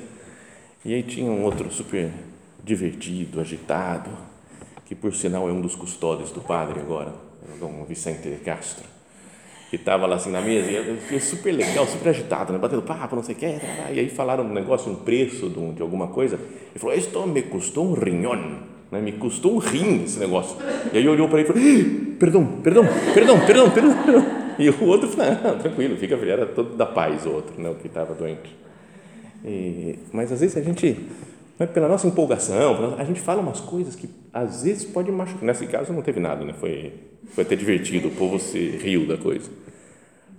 e 0.85 0.95
aí 0.95 1.03
tinha 1.03 1.31
um 1.31 1.43
outro 1.43 1.71
super 1.73 2.09
divertido, 2.63 3.41
agitado, 3.41 4.11
que 4.87 4.95
por 4.95 5.13
sinal 5.15 5.49
é 5.49 5.53
um 5.53 5.61
dos 5.61 5.75
custódios 5.75 6.31
do 6.31 6.41
padre 6.41 6.79
agora, 6.79 7.13
o 7.53 7.59
Dom 7.59 7.85
Vicente 7.85 8.29
de 8.29 8.37
Castro, 8.37 8.85
que 9.71 9.77
estava 9.77 10.07
lá 10.07 10.17
assim 10.17 10.31
na 10.31 10.41
mesa 10.41 10.71
e 10.71 10.97
foi 11.09 11.19
super 11.19 11.53
legal, 11.53 11.85
super 11.87 12.11
agitado, 12.11 12.53
né? 12.53 12.61
batendo 12.61 12.83
papo, 12.83 13.17
não 13.17 13.25
sei 13.25 13.35
o 13.35 13.39
que, 13.39 13.47
e 13.93 13.99
aí 13.99 14.09
falaram 14.09 14.45
um 14.45 14.53
negócio, 14.53 14.91
um 14.93 14.97
preço 14.97 15.49
de 15.49 15.83
alguma 15.83 16.07
coisa, 16.07 16.39
e 16.75 16.79
falou, 16.79 16.95
isto 16.95 17.27
me 17.27 17.43
custou 17.43 17.89
um 17.89 17.95
rinhão, 17.95 18.70
né? 18.91 19.01
Me 19.01 19.13
custou 19.13 19.55
um 19.55 19.59
rim 19.59 20.05
esse 20.05 20.19
negócio. 20.19 20.57
E 20.93 20.99
aí 20.99 21.09
olhou 21.09 21.29
para 21.29 21.41
ele 21.41 21.49
e 21.49 21.53
falou: 21.53 22.17
perdão, 22.19 22.47
perdão, 22.63 22.85
perdão, 23.15 23.41
perdão, 23.41 23.71
perdão. 23.71 24.27
E 24.59 24.69
o 24.69 24.85
outro 24.85 25.09
falou: 25.09 25.33
ah, 25.33 25.55
tranquilo, 25.55 25.97
fica, 25.97 26.15
era 26.17 26.47
todo 26.47 26.77
da 26.77 26.87
paz 26.87 27.25
o 27.27 27.31
outro, 27.31 27.61
né? 27.61 27.71
o 27.71 27.77
que 27.77 27.87
estava 27.87 28.15
doente. 28.15 28.57
E, 29.45 29.99
mas 30.13 30.31
às 30.33 30.41
vezes 30.41 30.57
a 30.57 30.61
gente, 30.61 30.99
né, 31.59 31.67
pela 31.67 31.89
nossa 31.89 32.07
empolgação, 32.07 32.97
a 32.99 33.05
gente 33.05 33.21
fala 33.21 33.41
umas 33.41 33.61
coisas 33.61 33.95
que 33.95 34.09
às 34.33 34.63
vezes 34.63 34.85
pode 34.85 35.11
machucar. 35.11 35.45
Nesse 35.45 35.67
caso 35.67 35.93
não 35.93 36.03
teve 36.03 36.21
nada, 36.21 36.45
né? 36.45 36.53
foi, 36.53 36.93
foi 37.29 37.45
até 37.45 37.57
divertido, 37.57 38.09
o 38.09 38.11
povo 38.11 38.39
se 38.39 38.59
riu 38.59 39.07
da 39.07 39.17
coisa. 39.17 39.51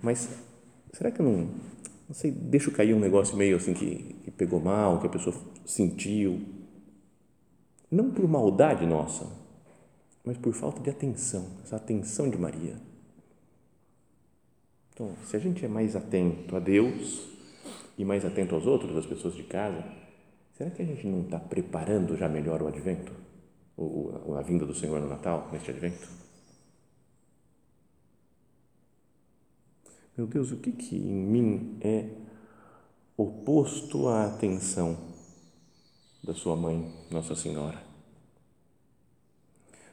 Mas 0.00 0.28
será 0.92 1.10
que 1.10 1.20
eu 1.20 1.24
não, 1.24 1.48
não 2.08 2.14
sei, 2.14 2.30
deixo 2.30 2.70
cair 2.70 2.94
um 2.94 3.00
negócio 3.00 3.36
meio 3.36 3.56
assim 3.56 3.72
que, 3.72 4.16
que 4.24 4.30
pegou 4.30 4.60
mal, 4.60 5.00
que 5.00 5.06
a 5.06 5.10
pessoa 5.10 5.34
sentiu? 5.64 6.40
Não 7.92 8.10
por 8.10 8.26
maldade 8.26 8.86
nossa, 8.86 9.30
mas 10.24 10.38
por 10.38 10.54
falta 10.54 10.80
de 10.80 10.88
atenção, 10.88 11.46
essa 11.62 11.76
atenção 11.76 12.30
de 12.30 12.38
Maria. 12.38 12.76
Então, 14.94 15.14
se 15.26 15.36
a 15.36 15.38
gente 15.38 15.62
é 15.62 15.68
mais 15.68 15.94
atento 15.94 16.56
a 16.56 16.58
Deus 16.58 17.28
e 17.98 18.04
mais 18.04 18.24
atento 18.24 18.54
aos 18.54 18.66
outros, 18.66 18.96
às 18.96 19.04
pessoas 19.04 19.34
de 19.34 19.42
casa, 19.42 19.84
será 20.56 20.70
que 20.70 20.80
a 20.80 20.84
gente 20.86 21.06
não 21.06 21.20
está 21.20 21.38
preparando 21.38 22.16
já 22.16 22.28
melhor 22.28 22.62
o 22.62 22.66
advento? 22.66 23.12
O, 23.76 24.34
a 24.38 24.42
vinda 24.42 24.64
do 24.64 24.74
Senhor 24.74 25.00
no 25.00 25.08
Natal, 25.08 25.48
neste 25.52 25.70
advento? 25.70 26.08
Meu 30.16 30.26
Deus, 30.26 30.50
o 30.50 30.56
que, 30.58 30.72
que 30.72 30.96
em 30.96 31.26
mim 31.26 31.78
é 31.80 32.08
oposto 33.16 34.08
à 34.08 34.26
atenção 34.26 35.11
da 36.22 36.34
sua 36.34 36.56
mãe, 36.56 36.92
Nossa 37.10 37.34
Senhora. 37.34 37.82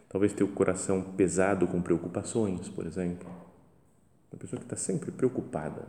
Talvez 0.08 0.34
ter 0.34 0.44
o 0.44 0.48
coração 0.48 1.02
pesado 1.02 1.68
com 1.68 1.82
preocupações, 1.82 2.68
por 2.70 2.86
exemplo. 2.86 3.30
Uma 4.32 4.40
pessoa 4.40 4.60
que 4.60 4.66
está 4.66 4.76
sempre 4.76 5.12
preocupada. 5.12 5.88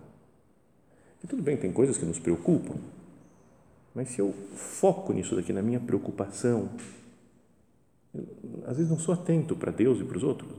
E 1.22 1.26
tudo 1.26 1.42
bem, 1.42 1.56
tem 1.56 1.72
coisas 1.72 1.98
que 1.98 2.04
nos 2.04 2.18
preocupam, 2.18 2.76
Mas 3.94 4.10
se 4.10 4.20
eu 4.20 4.32
foco 4.54 5.12
nisso 5.12 5.34
daqui, 5.34 5.52
na 5.52 5.62
minha 5.62 5.80
preocupação, 5.80 6.70
eu, 8.14 8.26
às 8.66 8.76
vezes 8.76 8.90
não 8.90 8.98
sou 8.98 9.14
atento 9.14 9.56
para 9.56 9.72
Deus 9.72 10.00
e 10.00 10.04
para 10.04 10.16
os 10.16 10.22
outros, 10.22 10.50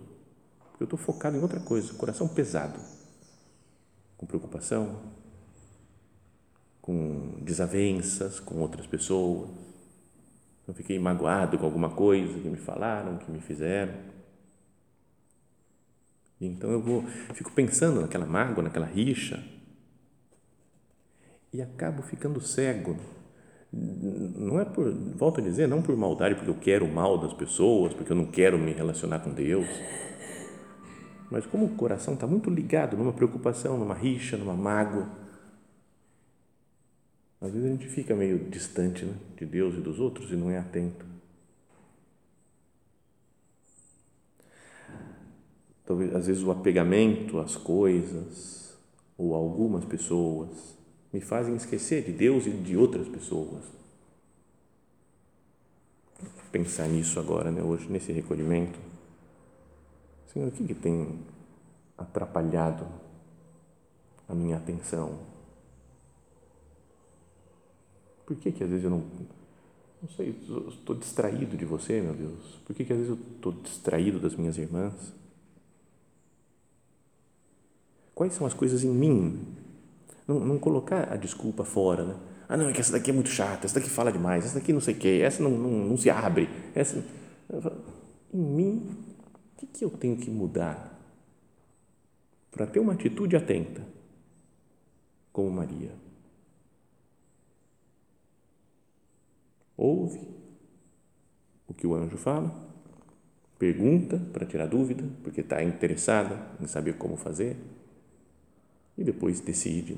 porque 0.70 0.84
eu 0.84 0.86
estou 0.86 1.00
focado 1.00 1.38
em 1.38 1.42
outra 1.42 1.60
coisa, 1.60 1.94
coração 1.94 2.28
pesado, 2.28 2.80
com 4.18 4.26
preocupação, 4.26 5.00
com 6.82 7.38
desavenças 7.42 8.40
com 8.40 8.60
outras 8.60 8.88
pessoas. 8.88 9.71
Eu 10.72 10.76
fiquei 10.76 10.98
magoado 10.98 11.58
com 11.58 11.66
alguma 11.66 11.90
coisa 11.90 12.40
que 12.40 12.48
me 12.48 12.56
falaram, 12.56 13.18
que 13.18 13.30
me 13.30 13.42
fizeram. 13.42 13.92
Então 16.40 16.72
eu 16.72 16.82
vou, 16.82 17.04
fico 17.34 17.52
pensando 17.52 18.00
naquela 18.00 18.26
mágoa, 18.26 18.64
naquela 18.64 18.86
rixa 18.86 19.44
e 21.52 21.62
acabo 21.62 22.02
ficando 22.02 22.40
cego. 22.40 22.96
Não 23.74 24.62
é 24.62 24.64
por, 24.66 24.90
volto 24.94 25.42
a 25.42 25.44
dizer, 25.44 25.68
não 25.68 25.82
por 25.82 25.98
maldade, 25.98 26.36
porque 26.36 26.50
eu 26.50 26.58
quero 26.58 26.86
o 26.86 26.94
mal 26.94 27.18
das 27.18 27.34
pessoas, 27.34 27.94
porque 27.94 28.14
eu 28.14 28.16
não 28.16 28.28
quero 28.28 28.58
me 28.58 28.72
relacionar 28.72 29.20
com 29.20 29.30
Deus. 29.30 29.68
Mas 31.30 31.46
como 31.46 31.66
o 31.66 31.76
coração 31.76 32.14
está 32.14 32.26
muito 32.26 32.50
ligado 32.50 32.96
numa 32.96 33.12
preocupação, 33.12 33.78
numa 33.78 33.94
rixa, 33.94 34.38
numa 34.38 34.56
mágoa, 34.56 35.10
às 37.42 37.52
vezes 37.52 37.68
a 37.68 37.72
gente 37.72 37.88
fica 37.88 38.16
meio 38.16 38.38
distante 38.50 39.04
né, 39.04 39.16
de 39.36 39.48
Deus 39.48 39.74
e 39.74 39.82
dos 39.82 40.00
outros 40.00 40.32
e 40.32 40.36
não 40.36 40.52
é 40.52 40.60
atento. 40.60 41.04
Talvez, 45.84 46.16
às 46.16 46.28
vezes, 46.28 46.44
o 46.44 46.52
apegamento 46.52 47.40
às 47.40 47.58
coisas 47.58 48.78
ou 49.18 49.34
algumas 49.34 49.84
pessoas 49.84 50.78
me 51.12 51.20
fazem 51.20 51.56
esquecer 51.56 52.04
de 52.06 52.12
Deus 52.12 52.46
e 52.46 52.52
de 52.52 52.78
outras 52.78 53.08
pessoas. 53.08 53.64
Pensar 56.52 56.88
nisso 56.88 57.20
agora, 57.20 57.50
né, 57.52 57.62
hoje, 57.64 57.92
nesse 57.92 58.12
recolhimento. 58.12 58.80
Senhor, 60.28 60.48
o 60.48 60.52
que, 60.52 60.66
que 60.66 60.76
tem 60.76 61.20
atrapalhado 61.98 62.86
a 64.30 64.36
minha 64.36 64.58
atenção? 64.58 65.31
Por 68.32 68.38
que, 68.38 68.50
que 68.50 68.64
às 68.64 68.70
vezes 68.70 68.86
eu 68.86 68.90
não. 68.90 69.04
Não 70.02 70.10
sei, 70.16 70.34
estou 70.70 70.96
distraído 70.96 71.58
de 71.58 71.66
você, 71.66 72.00
meu 72.00 72.14
Deus. 72.14 72.62
Por 72.66 72.74
que, 72.74 72.86
que 72.86 72.94
às 72.94 72.98
vezes 72.98 73.12
eu 73.12 73.20
estou 73.36 73.52
distraído 73.52 74.22
das 74.22 74.38
minhas 74.38 74.58
irmãs? 74.58 74.94
Quais 78.16 78.34
são 78.34 78.48
as 78.48 78.54
coisas 78.54 78.86
em 78.86 78.90
mim? 78.90 79.46
Não, 80.26 80.40
não 80.40 80.58
colocar 80.58 81.12
a 81.12 81.18
desculpa 81.18 81.66
fora, 81.66 82.06
né? 82.06 82.16
Ah, 82.48 82.56
não, 82.56 82.70
é 82.70 82.72
que 82.72 82.80
essa 82.80 82.94
daqui 82.94 83.10
é 83.10 83.14
muito 83.14 83.30
chata, 83.30 83.66
essa 83.66 83.76
daqui 83.76 83.90
fala 83.90 84.14
demais, 84.14 84.46
essa 84.46 84.56
daqui 84.56 84.72
não 84.72 84.80
sei 84.80 84.94
o 84.94 84.98
quê, 84.98 85.22
essa 85.22 85.44
não, 85.44 85.52
não, 85.52 85.72
não 85.90 85.98
se 85.98 86.10
abre. 86.10 86.48
Essa... 86.74 87.04
Em 88.34 88.42
mim, 88.42 88.98
o 89.54 89.58
que, 89.58 89.66
que 89.68 89.84
eu 89.84 89.90
tenho 89.90 90.16
que 90.16 90.32
mudar 90.32 90.98
para 92.50 92.66
ter 92.66 92.80
uma 92.80 92.94
atitude 92.94 93.36
atenta, 93.36 93.86
como 95.34 95.52
Maria? 95.52 95.92
Ouve 99.82 100.20
o 101.68 101.74
que 101.74 101.88
o 101.88 101.96
anjo 101.96 102.18
fala, 102.18 102.54
pergunta 103.58 104.18
para 104.32 104.46
tirar 104.46 104.68
dúvida, 104.68 105.04
porque 105.24 105.42
está 105.42 105.64
interessada 105.64 106.38
em 106.60 106.68
saber 106.68 106.98
como 106.98 107.18
fazer, 107.18 107.58
e 108.98 109.04
depois 109.04 109.40
decide, 109.40 109.98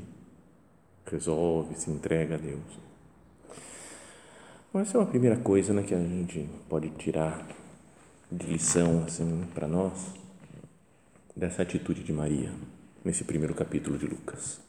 resolve, 1.06 1.76
se 1.76 1.90
entrega 1.90 2.36
a 2.36 2.38
Deus. 2.38 2.80
Essa 4.76 4.98
é 4.98 5.02
uma 5.02 5.08
primeira 5.08 5.38
coisa 5.38 5.74
né, 5.74 5.84
que 5.84 5.94
a 5.94 6.00
gente 6.00 6.50
pode 6.68 6.90
tirar 6.92 7.48
de 8.32 8.48
lição 8.48 9.04
assim, 9.04 9.46
para 9.54 9.68
nós 9.68 10.14
dessa 11.36 11.62
atitude 11.62 12.04
de 12.04 12.12
Maria, 12.12 12.52
nesse 13.04 13.24
primeiro 13.24 13.54
capítulo 13.54 13.98
de 13.98 14.08
Lucas. 14.08 14.60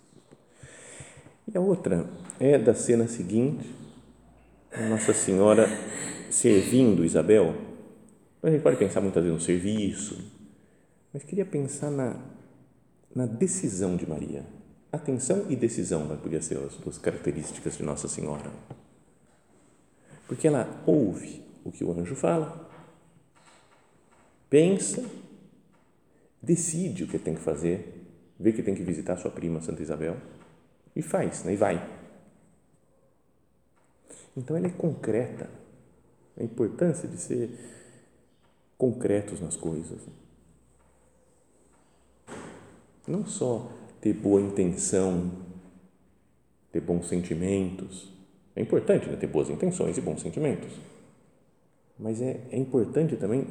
E 1.47 1.57
a 1.57 1.61
outra 1.61 2.09
é 2.41 2.59
da 2.59 2.75
cena 2.75 3.07
seguinte, 3.07 3.84
nossa 4.83 5.15
Senhora 5.15 5.69
servindo 6.31 7.05
Isabel, 7.05 7.55
a 8.43 8.51
gente 8.51 8.63
pode 8.63 8.77
pensar 8.77 9.01
muitas 9.01 9.23
vezes 9.23 9.39
no 9.39 9.45
serviço, 9.45 10.33
mas 11.13 11.23
queria 11.23 11.47
pensar 11.47 11.91
na, 11.91 12.17
na 13.15 13.25
decisão 13.25 13.97
de 13.97 14.09
Maria. 14.09 14.45
Atenção 14.93 15.47
e 15.49 15.57
decisão 15.57 16.05
né, 16.07 16.19
podia 16.21 16.43
ser 16.43 16.59
as 16.59 16.77
duas 16.77 16.99
características 16.99 17.77
de 17.77 17.83
Nossa 17.83 18.09
Senhora. 18.09 18.51
Porque 20.27 20.47
ela 20.49 20.83
ouve 20.87 21.43
o 21.65 21.71
que 21.71 21.85
o 21.85 21.93
anjo 21.93 22.15
fala, 22.15 22.69
pensa, 24.51 25.05
decide 26.43 27.05
o 27.05 27.09
que 27.09 27.19
tem 27.19 27.35
que 27.35 27.41
fazer, 27.41 28.07
vê 28.39 28.53
que 28.53 28.63
tem 28.63 28.75
que 28.75 28.83
visitar 28.83 29.17
sua 29.17 29.31
prima 29.31 29.61
Santa 29.61 29.83
Isabel 29.83 30.17
e 30.95 31.01
faz, 31.01 31.45
né, 31.45 31.55
e 31.55 31.57
vai. 31.57 32.04
Então 34.37 34.57
ela 34.57 34.67
é 34.67 34.71
concreta. 34.71 35.49
A 36.37 36.43
importância 36.43 37.09
de 37.09 37.17
ser 37.17 37.51
concretos 38.77 39.41
nas 39.41 39.57
coisas. 39.57 40.01
Não 43.07 43.25
só 43.25 43.71
ter 44.01 44.13
boa 44.15 44.41
intenção, 44.41 45.31
ter 46.73 46.81
bons 46.81 47.07
sentimentos. 47.09 48.13
É 48.57 48.61
importante 48.61 49.09
né, 49.09 49.17
ter 49.17 49.29
boas 49.29 49.49
intenções 49.49 49.97
e 49.97 50.01
bons 50.01 50.21
sentimentos. 50.21 50.73
Mas 51.99 52.21
é, 52.21 52.41
é 52.51 52.59
importante 52.59 53.17
também 53.17 53.47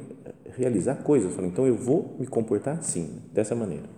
realizar 0.56 0.96
coisas. 0.96 1.34
Falar, 1.34 1.48
então 1.48 1.66
eu 1.66 1.76
vou 1.76 2.16
me 2.18 2.26
comportar 2.26 2.78
assim, 2.78 3.22
dessa 3.32 3.54
maneira. 3.54 3.88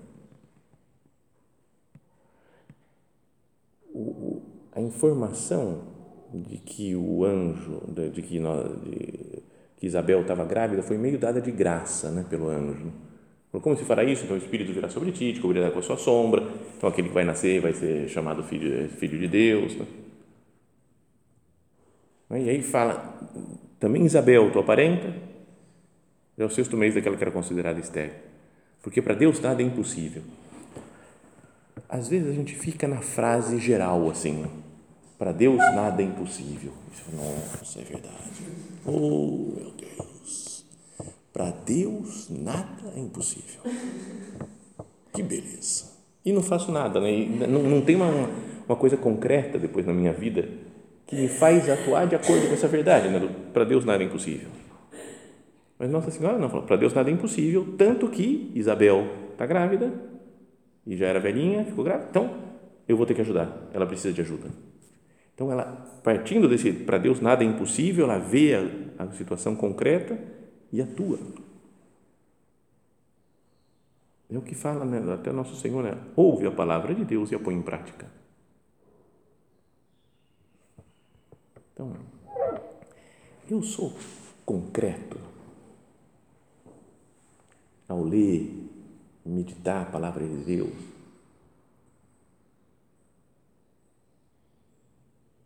O, 3.93 4.01
o, 4.01 4.43
a 4.73 4.81
informação 4.81 5.96
de 6.43 6.59
que 6.59 6.95
o 6.95 7.25
anjo, 7.25 7.83
de 7.89 8.23
que, 8.23 8.39
nós, 8.39 8.69
de, 8.83 9.43
que 9.77 9.87
Isabel 9.87 10.23
estava 10.23 10.45
grávida, 10.45 10.83
foi 10.83 10.99
meio 10.99 11.19
dada 11.19 11.41
de 11.41 11.51
graça 11.51 12.11
né, 12.11 12.25
pelo 12.29 12.49
anjo. 12.49 12.93
Como 13.51 13.77
se 13.77 13.85
fará 13.85 14.05
isso? 14.05 14.25
Então 14.25 14.37
o 14.37 14.39
Espírito 14.39 14.73
virá 14.73 14.89
sobre 14.89 15.13
ti, 15.13 15.33
te 15.33 15.41
cobrirá 15.41 15.71
com 15.71 15.79
a 15.79 15.83
sua 15.83 15.97
sombra. 15.97 16.43
Então 16.77 16.89
aquele 16.89 17.09
que 17.09 17.15
vai 17.15 17.25
nascer 17.25 17.61
vai 17.61 17.73
ser 17.73 18.09
chamado 18.09 18.43
filho, 18.43 18.89
filho 18.91 19.19
de 19.19 19.29
Deus. 19.29 19.77
Né? 19.77 19.87
E 22.43 22.51
aí 22.51 22.63
fala, 22.63 23.19
também 23.79 24.05
Isabel, 24.05 24.51
tua 24.51 24.63
parenta, 24.63 25.15
é 26.37 26.45
o 26.45 26.51
sexto 26.51 26.77
mês 26.77 26.95
daquela 26.95 27.17
que 27.17 27.25
era 27.25 27.31
considerada 27.31 27.81
estéril. 27.81 28.15
Porque 28.83 29.01
para 29.01 29.15
Deus 29.15 29.41
nada 29.41 29.63
é 29.63 29.65
impossível. 29.65 30.23
Às 31.89 32.09
vezes 32.09 32.29
a 32.29 32.33
gente 32.33 32.55
fica 32.55 32.87
na 32.87 33.01
frase 33.01 33.59
geral 33.59 34.11
assim, 34.11 34.45
para 35.19 35.33
Deus 35.33 35.59
nada 35.59 36.03
é 36.03 36.07
impossível. 36.07 36.73
Nossa, 37.13 37.81
é 37.81 37.83
verdade. 37.83 38.45
Oh, 38.85 39.53
meu 39.57 39.73
Deus. 39.73 40.65
Para 41.33 41.51
Deus 41.51 42.29
nada 42.31 42.93
é 42.95 43.01
impossível. 43.01 43.63
Que 45.13 45.23
beleza. 45.23 45.97
E 46.25 46.33
não 46.33 46.43
faço 46.43 46.73
nada, 46.73 47.01
né? 47.01 47.27
não, 47.49 47.63
não 47.63 47.81
tem 47.81 47.97
uma, 47.97 48.11
uma 48.69 48.77
coisa 48.77 48.97
concreta 48.97 49.59
depois 49.59 49.87
na 49.87 49.93
minha 49.93 50.13
vida 50.13 50.49
que 51.07 51.15
me 51.15 51.29
faz 51.29 51.69
atuar 51.71 52.07
de 52.07 52.17
acordo 52.17 52.49
com 52.49 52.55
essa 52.55 52.67
verdade. 52.67 53.09
Né? 53.09 53.29
Para 53.53 53.65
Deus 53.65 53.85
nada 53.85 54.03
é 54.03 54.07
impossível. 54.07 54.49
Mas 55.79 55.91
Nossa 55.91 56.11
Senhora 56.11 56.39
não 56.39 56.49
falou, 56.49 56.65
para 56.65 56.77
Deus 56.77 56.93
nada 56.95 57.11
é 57.11 57.13
impossível, 57.13 57.75
tanto 57.77 58.09
que 58.09 58.51
Isabel 58.55 59.07
está 59.33 59.47
grávida 59.47 59.93
e 60.87 60.97
já 60.97 61.07
era 61.07 61.21
velhinha, 61.21 61.65
ficou 61.65 61.85
grávida, 61.85 62.09
então 62.11 62.35
eu 62.89 62.97
vou 62.97 63.05
ter 63.05 63.15
que 63.15 63.21
ajudar, 63.21 63.69
ela 63.75 63.87
precisa 63.87 64.13
de 64.13 64.21
ajuda. 64.23 64.49
Então, 65.37 65.53
ela, 65.53 65.67
partindo 66.03 66.49
desse, 66.49 66.73
para 66.73 66.97
Deus 66.97 67.21
nada 67.21 67.45
é 67.45 67.47
impossível, 67.47 68.07
ela 68.07 68.19
vê 68.19 68.55
a, 68.99 69.05
a 69.05 69.13
situação 69.13 69.55
concreta 69.55 70.19
e 70.73 70.81
atua. 70.81 71.19
É 74.31 74.39
o 74.39 74.41
que 74.41 74.55
fala 74.55 74.87
né, 74.87 75.13
até 75.13 75.31
nosso 75.31 75.55
Senhor, 75.57 75.85
né? 75.85 75.95
ouve 76.17 76.47
a 76.47 76.51
palavra 76.51 76.95
de 76.95 77.05
Deus 77.05 77.31
e 77.31 77.35
a 77.35 77.39
põe 77.39 77.55
em 77.55 77.61
prática. 77.61 78.11
Então, 81.75 81.93
eu 83.51 83.63
sou 83.63 83.93
concreto 84.47 85.19
ao 87.87 88.03
ler, 88.03 88.51
meditar 89.23 89.83
a 89.83 89.91
palavra 89.91 90.27
de 90.27 90.37
Deus 90.45 90.96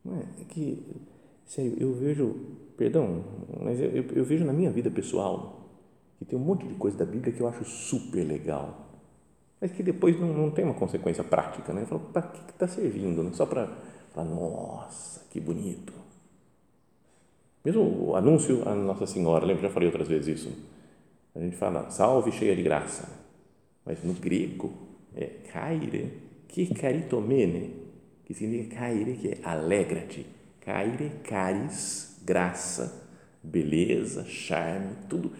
Não 0.05 0.17
é? 0.17 0.21
é 0.41 0.45
que, 0.49 0.83
sério, 1.47 1.75
eu 1.79 1.93
vejo, 1.95 2.35
perdão, 2.77 3.25
mas 3.61 3.81
eu, 3.81 3.91
eu, 3.91 4.05
eu, 4.15 4.25
vejo 4.25 4.45
na 4.45 4.53
minha 4.53 4.71
vida 4.71 4.91
pessoal 4.91 5.69
que 6.19 6.25
tem 6.25 6.39
um 6.39 6.43
monte 6.43 6.67
de 6.67 6.75
coisa 6.75 6.97
da 6.99 7.05
Bíblia 7.05 7.33
que 7.33 7.41
eu 7.41 7.49
acho 7.49 7.65
super 7.65 8.25
legal, 8.25 8.89
mas 9.61 9.73
que 9.73 9.83
depois 9.83 10.19
não, 10.19 10.33
não 10.33 10.51
tem 10.51 10.65
uma 10.65 10.75
consequência 10.75 11.25
prática, 11.25 11.73
né? 11.73 11.83
Eu 11.83 11.87
falo, 11.87 12.01
para 12.13 12.23
que 12.23 12.51
está 12.51 12.67
servindo? 12.67 13.23
Né? 13.23 13.31
Só 13.33 13.47
para 13.47 13.69
nossa, 14.17 15.23
que 15.31 15.41
bonito. 15.41 15.93
Mesmo 17.65 18.11
o 18.11 18.17
anúncio 18.17 18.67
à 18.69 18.75
Nossa 18.75 19.07
Senhora, 19.07 19.45
lembra? 19.45 19.63
Já 19.63 19.71
falei 19.71 19.89
outras 19.89 20.09
vezes 20.09 20.41
isso. 20.41 20.53
A 21.35 21.41
gente 21.41 21.57
fala, 21.57 21.91
salve 21.91 22.33
cheia 22.33 22.57
de 22.57 22.63
graça. 22.63 23.09
Mas 23.85 24.03
no 24.03 24.15
grego 24.15 24.73
é 25.15 25.27
caire, 25.53 26.13
que 26.49 26.75
caritomene, 26.75 27.77
que 28.31 28.35
significa 28.35 28.77
caire, 28.77 29.17
que 29.17 29.29
é 29.29 29.39
alegra-te. 29.43 30.25
Caire, 30.61 31.11
caris, 31.25 32.17
graça, 32.23 33.05
beleza, 33.43 34.25
charme, 34.25 34.95
tudo. 35.09 35.33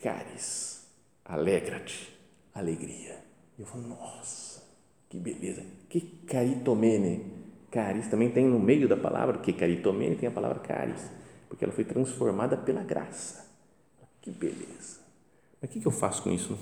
Caris, 0.00 0.86
alegra-te, 1.24 2.16
alegria. 2.54 3.18
E 3.58 3.62
eu 3.62 3.66
falo, 3.66 3.88
nossa, 3.88 4.62
que 5.08 5.18
beleza. 5.18 5.64
Que 5.88 6.00
caritomene. 6.00 7.32
Caris 7.68 8.06
também 8.06 8.30
tem 8.30 8.46
no 8.46 8.60
meio 8.60 8.86
da 8.86 8.96
palavra, 8.96 9.38
que 9.38 9.52
caritomene 9.52 10.14
tem 10.14 10.28
a 10.28 10.32
palavra 10.32 10.60
caris 10.60 11.10
porque 11.48 11.64
ela 11.64 11.72
foi 11.72 11.84
transformada 11.84 12.56
pela 12.56 12.84
graça. 12.84 13.44
Que 14.22 14.30
beleza. 14.30 15.00
Mas 15.60 15.68
o 15.68 15.72
que, 15.72 15.84
eu 15.84 15.90
faço 15.90 16.22
com 16.22 16.30
isso? 16.30 16.56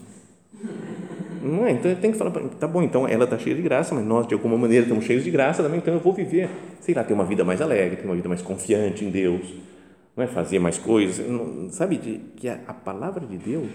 Não 0.55 1.24
é? 1.67 1.73
Então 1.73 1.95
tenho 1.97 2.13
que 2.13 2.19
falar, 2.19 2.31
tá 2.31 2.67
bom, 2.67 2.83
então 2.83 3.07
ela 3.07 3.25
está 3.25 3.39
cheia 3.39 3.55
de 3.55 3.63
graça, 3.63 3.95
mas 3.95 4.05
nós 4.05 4.27
de 4.27 4.35
alguma 4.35 4.57
maneira 4.57 4.85
estamos 4.85 5.05
cheios 5.05 5.23
de 5.23 5.31
graça 5.31 5.63
também, 5.63 5.79
então 5.79 5.93
eu 5.93 6.01
vou 6.01 6.13
viver, 6.13 6.49
sei 6.81 6.95
lá, 6.95 7.05
ter 7.05 7.13
uma 7.13 7.25
vida 7.25 7.45
mais 7.45 7.61
alegre, 7.61 7.97
ter 7.97 8.05
uma 8.07 8.15
vida 8.15 8.29
mais 8.29 8.41
confiante 8.41 9.05
em 9.05 9.11
Deus, 9.11 9.55
não 10.17 10.25
é 10.25 10.27
fazer 10.27 10.59
mais 10.59 10.79
coisas, 10.79 11.27
não, 11.29 11.71
sabe, 11.71 11.97
de, 11.97 12.19
que 12.37 12.49
a, 12.49 12.61
a, 12.67 12.73
palavra 12.73 13.27
de 13.27 13.37
Deus 13.37 13.71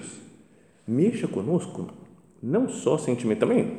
mexa 0.88 1.28
conosco, 1.28 1.88
não 2.42 2.70
só 2.70 2.98
sentimentalmente, 2.98 3.72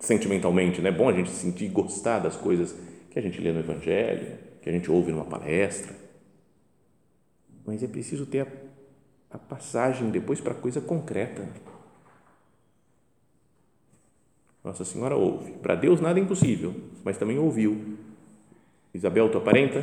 sentimentalmente, 0.00 0.80
né? 0.80 0.90
é 0.90 0.92
bom 0.92 1.08
a 1.08 1.12
gente 1.12 1.30
sentir 1.30 1.68
gostar 1.68 2.18
das 2.18 2.36
coisas 2.36 2.76
que 3.10 3.18
a 3.18 3.22
gente 3.22 3.40
lê 3.40 3.52
no 3.52 3.60
Evangelho, 3.60 4.26
que 4.60 4.68
a 4.68 4.72
gente 4.72 4.90
ouve 4.90 5.10
numa 5.12 5.24
palestra, 5.24 5.94
mas 7.64 7.82
é 7.82 7.86
preciso 7.86 8.26
ter 8.26 8.40
a, 8.40 8.46
a 9.30 9.38
passagem 9.38 10.10
depois 10.10 10.40
para 10.40 10.52
a 10.52 10.56
coisa 10.56 10.80
concreta. 10.80 11.46
Nossa 14.68 14.84
Senhora 14.84 15.16
ouve. 15.16 15.52
Para 15.52 15.74
Deus 15.74 15.98
nada 15.98 16.20
é 16.20 16.22
impossível, 16.22 16.74
mas 17.02 17.16
também 17.16 17.38
ouviu. 17.38 17.96
Isabel, 18.92 19.30
tua 19.30 19.40
parenta, 19.40 19.80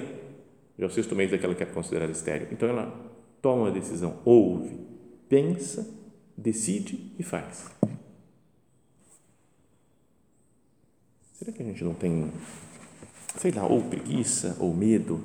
já 0.77 0.85
é 0.85 0.87
o 0.87 0.91
sexto 0.91 1.15
mês 1.15 1.31
daquela 1.31 1.55
que 1.55 1.63
é 1.63 1.65
considerada 1.65 2.11
estéreo. 2.11 2.49
Então 2.51 2.69
ela 2.69 2.93
toma 3.41 3.69
a 3.69 3.71
decisão, 3.71 4.19
ouve, 4.23 4.79
pensa, 5.27 5.91
decide 6.37 7.11
e 7.17 7.23
faz. 7.23 7.71
Será 11.33 11.51
que 11.51 11.63
a 11.63 11.65
gente 11.65 11.83
não 11.83 11.95
tem, 11.95 12.31
sei 13.37 13.51
lá, 13.51 13.65
ou 13.65 13.81
preguiça 13.81 14.55
ou 14.59 14.71
medo 14.71 15.19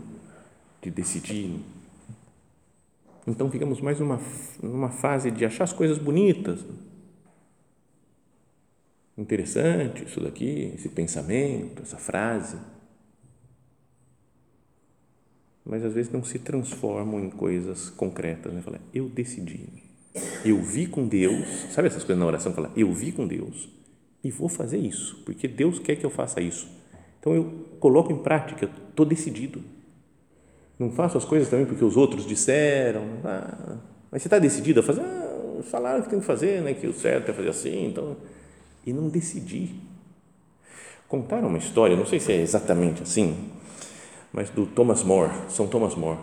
de 0.81 0.91
decidir 0.91 1.61
então 3.27 3.51
ficamos 3.51 3.81
mais 3.83 4.01
numa, 4.01 4.19
numa 4.63 4.89
fase 4.89 5.31
de 5.31 5.45
achar 5.45 5.65
as 5.65 5.73
coisas 5.73 5.99
bonitas. 5.99 6.65
Interessante 9.21 10.05
isso 10.05 10.21
daqui, 10.21 10.73
esse 10.75 10.89
pensamento, 10.89 11.83
essa 11.83 11.97
frase. 11.97 12.57
Mas 15.65 15.85
às 15.85 15.93
vezes 15.93 16.11
não 16.11 16.25
se 16.25 16.39
transformam 16.39 17.21
em 17.21 17.31
coisas 17.31 17.91
concretas. 17.91 18.53
Né? 18.53 18.61
Fala, 18.63 18.81
eu 18.95 19.09
decidi. 19.09 19.69
Eu 20.45 20.63
vi 20.63 20.87
com 20.87 21.07
Deus. 21.07 21.47
Sabe 21.71 21.89
essas 21.89 22.03
coisas 22.03 22.19
na 22.19 22.27
oração? 22.27 22.53
Fala, 22.53 22.73
eu 22.77 22.93
vi 22.93 23.13
com 23.13 23.27
Deus 23.27 23.69
e 24.23 24.31
vou 24.31 24.49
fazer 24.49 24.79
isso, 24.79 25.23
porque 25.25 25.49
Deus 25.49 25.79
quer 25.79 25.97
que 25.97 26.05
eu 26.05 26.11
faça 26.11 26.41
isso. 26.41 26.69
Então 27.19 27.35
eu 27.35 27.67
coloco 27.79 28.13
em 28.13 28.23
prática, 28.23 28.69
estou 28.91 29.07
decidido 29.07 29.63
não 30.81 30.91
faço 30.91 31.19
as 31.19 31.27
coisas 31.27 31.51
também 31.51 31.67
porque 31.67 31.85
os 31.85 31.95
outros 31.95 32.27
disseram. 32.27 33.03
Ah, 33.23 33.77
mas 34.11 34.23
você 34.23 34.29
está 34.29 34.39
decidido 34.39 34.81
a 34.81 34.83
fazer? 34.83 35.03
Ah, 35.03 35.63
falaram 35.65 36.03
que 36.03 36.09
tem 36.09 36.19
que 36.19 36.25
fazer, 36.25 36.63
né? 36.63 36.73
que 36.73 36.87
o 36.87 36.95
certo 36.95 37.31
é 37.31 37.35
fazer 37.35 37.51
assim. 37.51 37.89
Então, 37.89 38.17
e 38.87 38.93
não 38.93 39.09
decidi. 39.09 39.75
Contaram 41.09 41.49
uma 41.49 41.59
história, 41.59 41.97
não 41.97 42.07
sei 42.07 42.21
se 42.21 42.33
é 42.33 42.37
exatamente 42.37 43.03
assim, 43.03 43.51
mas 44.33 44.51
do 44.51 44.67
Thomas 44.67 45.03
More, 45.03 45.33
São 45.49 45.67
Thomas 45.67 45.95
More, 45.95 46.19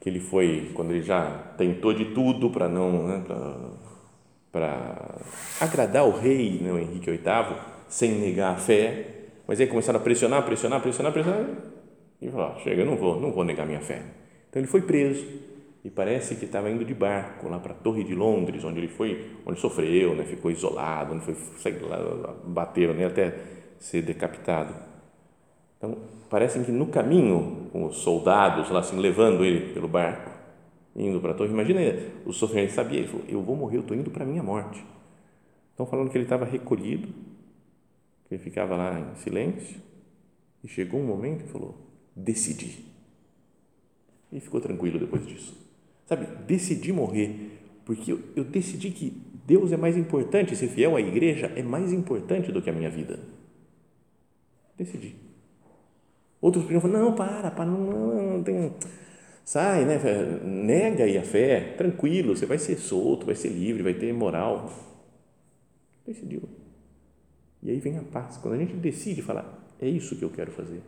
que 0.00 0.08
ele 0.08 0.20
foi, 0.20 0.70
quando 0.74 0.92
ele 0.92 1.02
já 1.02 1.30
tentou 1.58 1.92
de 1.92 2.06
tudo 2.06 2.50
para 2.50 2.68
não, 2.68 3.06
né, 3.06 3.24
para 4.50 5.16
agradar 5.60 6.06
o 6.06 6.16
rei, 6.16 6.58
né, 6.60 6.72
o 6.72 6.78
Henrique 6.78 7.10
VIII, 7.10 7.56
sem 7.88 8.12
negar 8.12 8.54
a 8.54 8.56
fé, 8.56 9.06
mas 9.46 9.60
aí 9.60 9.66
começaram 9.66 10.00
a 10.00 10.02
pressionar, 10.02 10.44
pressionar, 10.44 10.80
pressionar, 10.80 11.12
pressionar, 11.12 11.46
e 12.20 12.30
falou: 12.30 12.58
chega, 12.60 12.82
eu 12.82 12.86
não 12.86 12.96
vou, 12.96 13.20
não 13.20 13.30
vou 13.30 13.44
negar 13.44 13.66
minha 13.66 13.80
fé. 13.80 14.02
Então 14.48 14.60
ele 14.60 14.66
foi 14.66 14.80
preso 14.80 15.24
e 15.86 15.90
parece 15.90 16.34
que 16.34 16.46
estava 16.46 16.68
indo 16.68 16.84
de 16.84 16.92
barco 16.92 17.48
lá 17.48 17.60
para 17.60 17.70
a 17.70 17.76
Torre 17.76 18.02
de 18.02 18.12
Londres, 18.12 18.64
onde 18.64 18.80
ele 18.80 18.88
foi, 18.88 19.30
onde 19.46 19.60
sofreu, 19.60 20.16
né, 20.16 20.24
ficou 20.24 20.50
isolado, 20.50 21.14
onde 21.14 21.24
foi, 21.24 21.36
sei 21.58 21.78
lá, 21.78 22.34
bateram 22.44 22.92
né, 22.92 23.06
até 23.06 23.38
ser 23.78 24.02
decapitado. 24.02 24.74
Então 25.78 25.96
parece 26.28 26.58
que 26.58 26.72
no 26.72 26.88
caminho, 26.88 27.68
com 27.70 27.84
os 27.84 27.98
soldados 27.98 28.68
lá 28.68 28.80
assim 28.80 28.98
levando 28.98 29.44
ele 29.44 29.72
pelo 29.72 29.86
barco, 29.86 30.28
indo 30.96 31.20
para 31.20 31.30
a 31.30 31.34
torre, 31.34 31.50
imagina 31.50 31.80
o 32.24 32.32
sofrimento, 32.32 32.72
sabia, 32.72 32.98
ele 32.98 33.08
falou: 33.08 33.24
eu 33.28 33.40
vou 33.40 33.54
morrer, 33.54 33.76
eu 33.76 33.82
estou 33.82 33.96
indo 33.96 34.10
para 34.10 34.24
a 34.24 34.26
minha 34.26 34.42
morte. 34.42 34.84
Estão 35.70 35.86
falando 35.86 36.10
que 36.10 36.18
ele 36.18 36.24
estava 36.24 36.44
recolhido, 36.44 37.06
que 38.26 38.34
ele 38.34 38.42
ficava 38.42 38.74
lá 38.74 38.98
em 38.98 39.14
silêncio, 39.14 39.80
e 40.64 40.66
chegou 40.66 40.98
um 40.98 41.06
momento 41.06 41.44
e 41.44 41.48
falou: 41.48 41.76
decidi. 42.16 42.84
E 44.32 44.40
ficou 44.40 44.60
tranquilo 44.60 44.98
depois 44.98 45.24
disso. 45.24 45.65
Sabe, 46.06 46.26
decidi 46.46 46.92
morrer, 46.92 47.58
porque 47.84 48.12
eu, 48.12 48.20
eu 48.34 48.44
decidi 48.44 48.90
que 48.90 49.10
Deus 49.44 49.72
é 49.72 49.76
mais 49.76 49.96
importante, 49.96 50.56
ser 50.56 50.68
fiel 50.68 50.96
à 50.96 51.00
igreja 51.00 51.52
é 51.56 51.62
mais 51.62 51.92
importante 51.92 52.50
do 52.50 52.62
que 52.62 52.70
a 52.70 52.72
minha 52.72 52.88
vida. 52.88 53.18
Decidi. 54.76 55.16
Outros 56.40 56.64
podiam 56.64 56.80
falar, 56.80 57.00
não, 57.00 57.14
para, 57.14 57.50
para, 57.50 57.64
não, 57.64 57.78
não, 57.78 58.32
não 58.32 58.42
tem, 58.42 58.72
sai, 59.44 59.84
né, 59.84 59.98
nega 60.44 61.04
aí 61.04 61.18
a 61.18 61.22
fé, 61.22 61.74
tranquilo, 61.76 62.36
você 62.36 62.46
vai 62.46 62.58
ser 62.58 62.76
solto, 62.76 63.26
vai 63.26 63.34
ser 63.34 63.48
livre, 63.48 63.82
vai 63.82 63.94
ter 63.94 64.12
moral. 64.12 64.72
Decidiu. 66.06 66.42
E 67.62 67.70
aí 67.70 67.80
vem 67.80 67.98
a 67.98 68.02
paz. 68.02 68.36
Quando 68.36 68.54
a 68.54 68.58
gente 68.58 68.74
decide 68.74 69.22
falar, 69.22 69.66
é 69.80 69.88
isso 69.88 70.16
que 70.16 70.24
eu 70.24 70.30
quero 70.30 70.52
fazer 70.52 70.82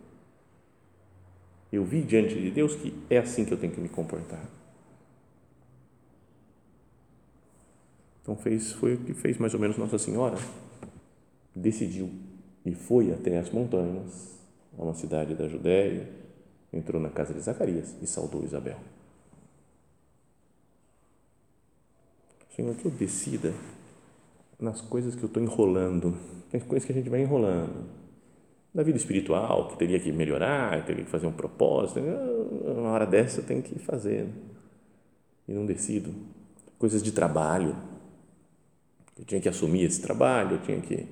eu 1.72 1.84
vi 1.84 2.02
diante 2.02 2.34
de 2.34 2.50
Deus 2.50 2.74
que 2.74 2.94
é 3.10 3.18
assim 3.18 3.44
que 3.44 3.52
eu 3.52 3.58
tenho 3.58 3.72
que 3.72 3.80
me 3.80 3.88
comportar. 3.88 4.42
Então 8.28 8.36
fez, 8.36 8.72
foi 8.72 8.92
o 8.92 8.98
que 8.98 9.14
fez 9.14 9.38
mais 9.38 9.54
ou 9.54 9.60
menos 9.60 9.78
Nossa 9.78 9.96
Senhora. 9.96 10.36
Decidiu 11.56 12.10
e 12.62 12.74
foi 12.74 13.10
até 13.10 13.38
as 13.38 13.48
montanhas, 13.48 14.38
a 14.78 14.82
uma 14.82 14.92
cidade 14.92 15.34
da 15.34 15.48
Judéia, 15.48 16.06
entrou 16.70 17.00
na 17.00 17.08
casa 17.08 17.32
de 17.32 17.40
Zacarias 17.40 17.96
e 18.02 18.06
saudou 18.06 18.44
Isabel. 18.44 18.76
Senhor, 22.54 22.74
que 22.74 22.84
eu 22.84 22.90
decida 22.90 23.54
nas 24.60 24.82
coisas 24.82 25.14
que 25.14 25.22
eu 25.22 25.28
estou 25.28 25.42
enrolando, 25.42 26.14
tem 26.50 26.60
coisas 26.60 26.84
que 26.84 26.92
a 26.92 26.94
gente 26.94 27.08
vai 27.08 27.22
enrolando, 27.22 27.86
da 28.74 28.82
vida 28.82 28.98
espiritual, 28.98 29.68
que 29.68 29.78
teria 29.78 29.98
que 29.98 30.12
melhorar, 30.12 30.84
teria 30.84 31.02
que 31.02 31.10
fazer 31.10 31.26
um 31.26 31.32
propósito. 31.32 32.00
Uma 32.00 32.90
hora 32.90 33.06
dessa 33.06 33.40
eu 33.40 33.44
tenho 33.46 33.62
que 33.62 33.78
fazer. 33.78 34.28
E 35.48 35.52
não 35.52 35.64
decido. 35.64 36.12
Coisas 36.78 37.02
de 37.02 37.10
trabalho. 37.10 37.74
Eu 39.18 39.24
tinha 39.24 39.40
que 39.40 39.48
assumir 39.48 39.84
esse 39.84 40.00
trabalho, 40.00 40.56
eu 40.56 40.62
tinha 40.62 40.80
que, 40.80 41.06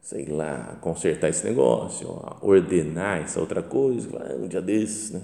sei 0.00 0.26
lá, 0.26 0.76
consertar 0.80 1.28
esse 1.28 1.46
negócio, 1.46 2.08
ordenar 2.42 3.22
essa 3.22 3.40
outra 3.40 3.62
coisa. 3.62 4.08
Um 4.38 4.48
dia 4.48 4.60
desses, 4.60 5.12
né? 5.12 5.22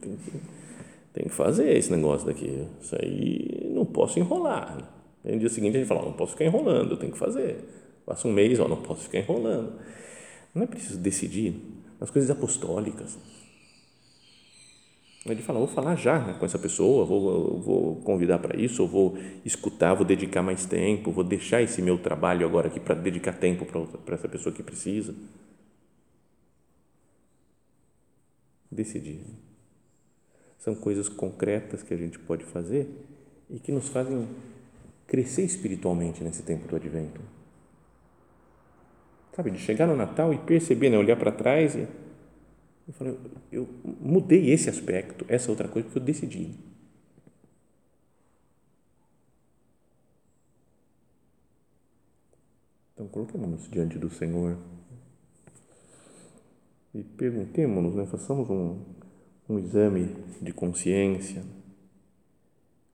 Tem 0.00 0.16
que, 1.14 1.22
que 1.22 1.28
fazer 1.28 1.76
esse 1.76 1.90
negócio 1.92 2.26
daqui. 2.26 2.66
Isso 2.80 2.96
aí 2.96 3.70
não 3.72 3.84
posso 3.84 4.18
enrolar. 4.18 4.76
Né? 4.76 5.32
no 5.32 5.38
dia 5.38 5.48
seguinte 5.48 5.76
a 5.76 5.80
gente 5.80 5.88
fala, 5.88 6.02
não 6.02 6.12
posso 6.12 6.32
ficar 6.32 6.44
enrolando, 6.44 6.90
eu 6.90 6.96
tenho 6.98 7.12
que 7.12 7.18
fazer. 7.18 7.56
Passa 8.04 8.28
um 8.28 8.32
mês, 8.32 8.60
ó, 8.60 8.68
não 8.68 8.82
posso 8.82 9.04
ficar 9.04 9.18
enrolando. 9.18 9.72
Não 10.54 10.62
é 10.64 10.66
preciso 10.66 10.98
decidir 10.98 11.54
nas 11.98 12.10
coisas 12.10 12.30
apostólicas. 12.30 13.18
Ele 15.26 15.40
fala, 15.40 15.58
vou 15.58 15.68
falar 15.68 15.96
já 15.96 16.34
com 16.34 16.44
essa 16.44 16.58
pessoa, 16.58 17.06
vou, 17.06 17.58
vou 17.58 17.96
convidar 18.02 18.38
para 18.38 18.60
isso, 18.60 18.86
vou 18.86 19.16
escutar, 19.42 19.94
vou 19.94 20.04
dedicar 20.04 20.42
mais 20.42 20.66
tempo, 20.66 21.10
vou 21.10 21.24
deixar 21.24 21.62
esse 21.62 21.80
meu 21.80 21.96
trabalho 21.96 22.46
agora 22.46 22.68
aqui 22.68 22.78
para 22.78 22.94
dedicar 22.94 23.32
tempo 23.32 23.64
para 23.64 24.14
essa 24.14 24.28
pessoa 24.28 24.54
que 24.54 24.62
precisa. 24.62 25.14
Decidir. 28.70 29.20
São 30.58 30.74
coisas 30.74 31.08
concretas 31.08 31.82
que 31.82 31.94
a 31.94 31.96
gente 31.96 32.18
pode 32.18 32.44
fazer 32.44 32.86
e 33.48 33.58
que 33.58 33.72
nos 33.72 33.88
fazem 33.88 34.28
crescer 35.06 35.44
espiritualmente 35.44 36.22
nesse 36.22 36.42
tempo 36.42 36.68
do 36.68 36.76
advento. 36.76 37.20
Sabe, 39.34 39.50
de 39.50 39.58
chegar 39.58 39.86
no 39.86 39.96
Natal 39.96 40.34
e 40.34 40.38
perceber, 40.38 40.90
né, 40.90 40.98
olhar 40.98 41.16
para 41.16 41.32
trás 41.32 41.74
e 41.74 41.88
Eu 42.86 42.92
falei, 42.92 43.18
eu 43.50 43.68
mudei 44.00 44.50
esse 44.50 44.68
aspecto, 44.68 45.24
essa 45.28 45.50
outra 45.50 45.68
coisa, 45.68 45.88
porque 45.88 45.98
eu 45.98 46.04
decidi. 46.04 46.54
Então, 52.92 53.08
coloquemos-nos 53.08 53.68
diante 53.70 53.98
do 53.98 54.10
Senhor 54.10 54.58
e 56.94 57.02
perguntemos-nos, 57.02 57.94
né, 57.94 58.06
façamos 58.06 58.48
um, 58.50 58.78
um 59.48 59.58
exame 59.58 60.14
de 60.40 60.52
consciência, 60.52 61.42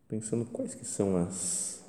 pensando 0.08 0.44
quais 0.46 0.74
que 0.74 0.86
são 0.86 1.16
as 1.16 1.84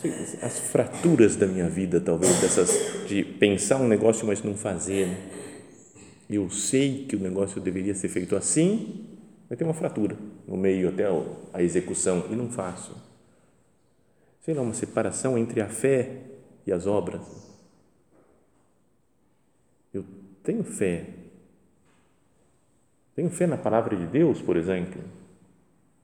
sei, 0.00 0.10
as 0.42 0.58
fraturas 0.58 1.36
da 1.36 1.46
minha 1.46 1.68
vida, 1.68 2.00
talvez, 2.00 2.40
dessas 2.40 3.06
de 3.06 3.22
pensar 3.22 3.76
um 3.76 3.86
negócio, 3.86 4.26
mas 4.26 4.42
não 4.42 4.54
fazer. 4.54 5.08
Né? 5.08 5.43
Eu 6.28 6.48
sei 6.50 7.04
que 7.06 7.16
o 7.16 7.20
negócio 7.20 7.60
deveria 7.60 7.94
ser 7.94 8.08
feito 8.08 8.34
assim, 8.34 9.06
mas 9.48 9.58
tem 9.58 9.66
uma 9.66 9.74
fratura 9.74 10.16
no 10.46 10.56
meio 10.56 10.88
até 10.88 11.04
a 11.52 11.62
execução 11.62 12.26
e 12.30 12.34
não 12.34 12.50
faço. 12.50 12.96
Sei 14.40 14.54
lá, 14.54 14.62
uma 14.62 14.74
separação 14.74 15.38
entre 15.38 15.60
a 15.60 15.68
fé 15.68 16.20
e 16.66 16.72
as 16.72 16.86
obras. 16.86 17.22
Eu 19.92 20.04
tenho 20.42 20.64
fé. 20.64 21.06
Tenho 23.14 23.30
fé 23.30 23.46
na 23.46 23.56
palavra 23.56 23.96
de 23.96 24.06
Deus, 24.06 24.42
por 24.42 24.56
exemplo, 24.56 25.02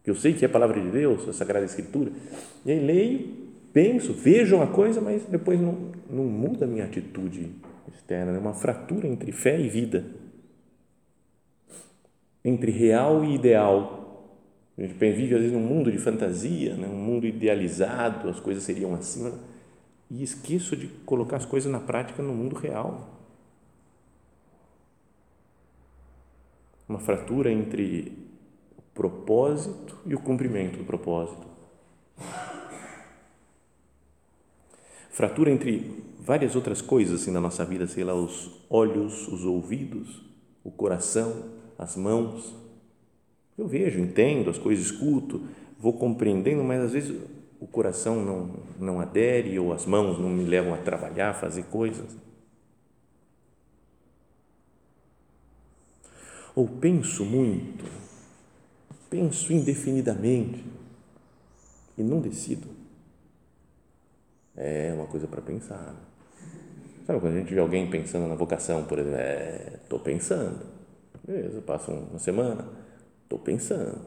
que 0.04 0.10
eu 0.10 0.14
sei 0.14 0.32
que 0.32 0.44
é 0.44 0.48
a 0.48 0.50
palavra 0.50 0.80
de 0.80 0.90
Deus, 0.90 1.28
a 1.28 1.32
Sagrada 1.32 1.64
Escritura, 1.64 2.12
e 2.64 2.70
aí 2.70 2.78
leio 2.78 3.40
penso, 3.72 4.12
vejo 4.12 4.56
uma 4.56 4.66
coisa, 4.66 5.00
mas 5.00 5.24
depois 5.24 5.60
não, 5.60 5.92
não 6.08 6.24
muda 6.24 6.64
a 6.64 6.68
minha 6.68 6.84
atitude 6.84 7.50
externa. 7.94 8.32
É 8.32 8.38
uma 8.38 8.54
fratura 8.54 9.06
entre 9.06 9.32
fé 9.32 9.60
e 9.60 9.68
vida, 9.68 10.04
entre 12.44 12.70
real 12.70 13.24
e 13.24 13.34
ideal. 13.34 14.28
A 14.76 14.82
gente 14.82 14.94
vive 14.94 15.34
às 15.34 15.40
vezes 15.40 15.52
num 15.52 15.60
mundo 15.60 15.92
de 15.92 15.98
fantasia, 15.98 16.74
né? 16.74 16.88
um 16.88 16.96
mundo 16.96 17.26
idealizado, 17.26 18.28
as 18.28 18.40
coisas 18.40 18.62
seriam 18.62 18.94
assim, 18.94 19.32
e 20.10 20.22
esqueço 20.22 20.74
de 20.76 20.88
colocar 21.04 21.36
as 21.36 21.44
coisas 21.44 21.70
na 21.70 21.80
prática 21.80 22.22
no 22.22 22.32
mundo 22.32 22.56
real. 22.56 23.18
Uma 26.88 26.98
fratura 26.98 27.52
entre 27.52 28.12
o 28.76 28.82
propósito 28.94 29.98
e 30.06 30.14
o 30.14 30.18
cumprimento 30.18 30.78
do 30.78 30.84
propósito 30.84 31.50
fratura 35.20 35.50
entre 35.50 36.02
várias 36.20 36.54
outras 36.54 36.82
coisas 36.82 37.20
assim 37.20 37.30
na 37.30 37.40
nossa 37.40 37.64
vida, 37.64 37.86
sei 37.86 38.04
lá, 38.04 38.14
os 38.14 38.50
olhos, 38.68 39.26
os 39.28 39.44
ouvidos, 39.44 40.22
o 40.62 40.70
coração, 40.70 41.44
as 41.78 41.96
mãos. 41.96 42.54
Eu 43.56 43.66
vejo, 43.66 43.98
entendo 43.98 44.50
as 44.50 44.58
coisas, 44.58 44.86
escuto, 44.86 45.42
vou 45.78 45.94
compreendendo, 45.94 46.62
mas 46.62 46.82
às 46.82 46.92
vezes 46.92 47.20
o 47.58 47.66
coração 47.66 48.24
não, 48.24 48.50
não 48.78 49.00
adere 49.00 49.58
ou 49.58 49.72
as 49.72 49.86
mãos 49.86 50.18
não 50.18 50.28
me 50.28 50.44
levam 50.44 50.74
a 50.74 50.78
trabalhar, 50.78 51.30
a 51.30 51.34
fazer 51.34 51.64
coisas. 51.64 52.16
Ou 56.54 56.66
penso 56.66 57.24
muito, 57.24 57.84
penso 59.08 59.52
indefinidamente 59.52 60.64
e 61.96 62.02
não 62.02 62.20
decido. 62.20 62.79
É 64.62 64.92
uma 64.94 65.06
coisa 65.06 65.26
para 65.26 65.40
pensar. 65.40 65.94
Sabe 67.06 67.18
quando 67.18 67.32
a 67.34 67.38
gente 67.38 67.54
vê 67.54 67.58
alguém 67.58 67.88
pensando 67.88 68.28
na 68.28 68.34
vocação, 68.34 68.84
por 68.84 68.98
exemplo? 68.98 69.18
É, 69.18 69.78
pensando. 70.04 70.66
Beleza, 71.26 71.62
passa 71.62 71.90
uma 71.90 72.18
semana, 72.18 72.68
estou 73.22 73.38
pensando. 73.38 73.98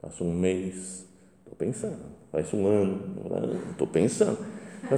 Passa 0.00 0.24
um 0.24 0.32
mês, 0.32 1.06
estou 1.40 1.54
pensando. 1.58 1.98
Faz 2.32 2.54
um 2.54 2.66
ano, 2.66 3.60
estou 3.70 3.86
pensando. 3.86 4.38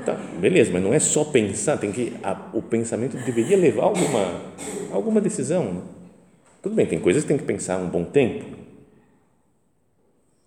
Tá, 0.05 0.14
beleza, 0.38 0.71
mas 0.73 0.83
não 0.83 0.95
é 0.95 1.01
só 1.01 1.25
pensar, 1.25 1.79
tem 1.79 1.91
que 1.91 2.17
a, 2.23 2.51
o 2.55 2.62
pensamento 2.62 3.17
deveria 3.17 3.57
levar 3.57 3.85
alguma 3.85 4.53
alguma 4.93 5.21
decisão. 5.21 5.73
Né? 5.73 5.83
Tudo 6.62 6.77
bem, 6.77 6.87
tem 6.87 7.01
coisas 7.01 7.25
que 7.25 7.29
tem 7.29 7.38
que 7.38 7.45
pensar 7.45 7.79
um 7.79 7.88
bom 7.88 8.05
tempo, 8.05 8.45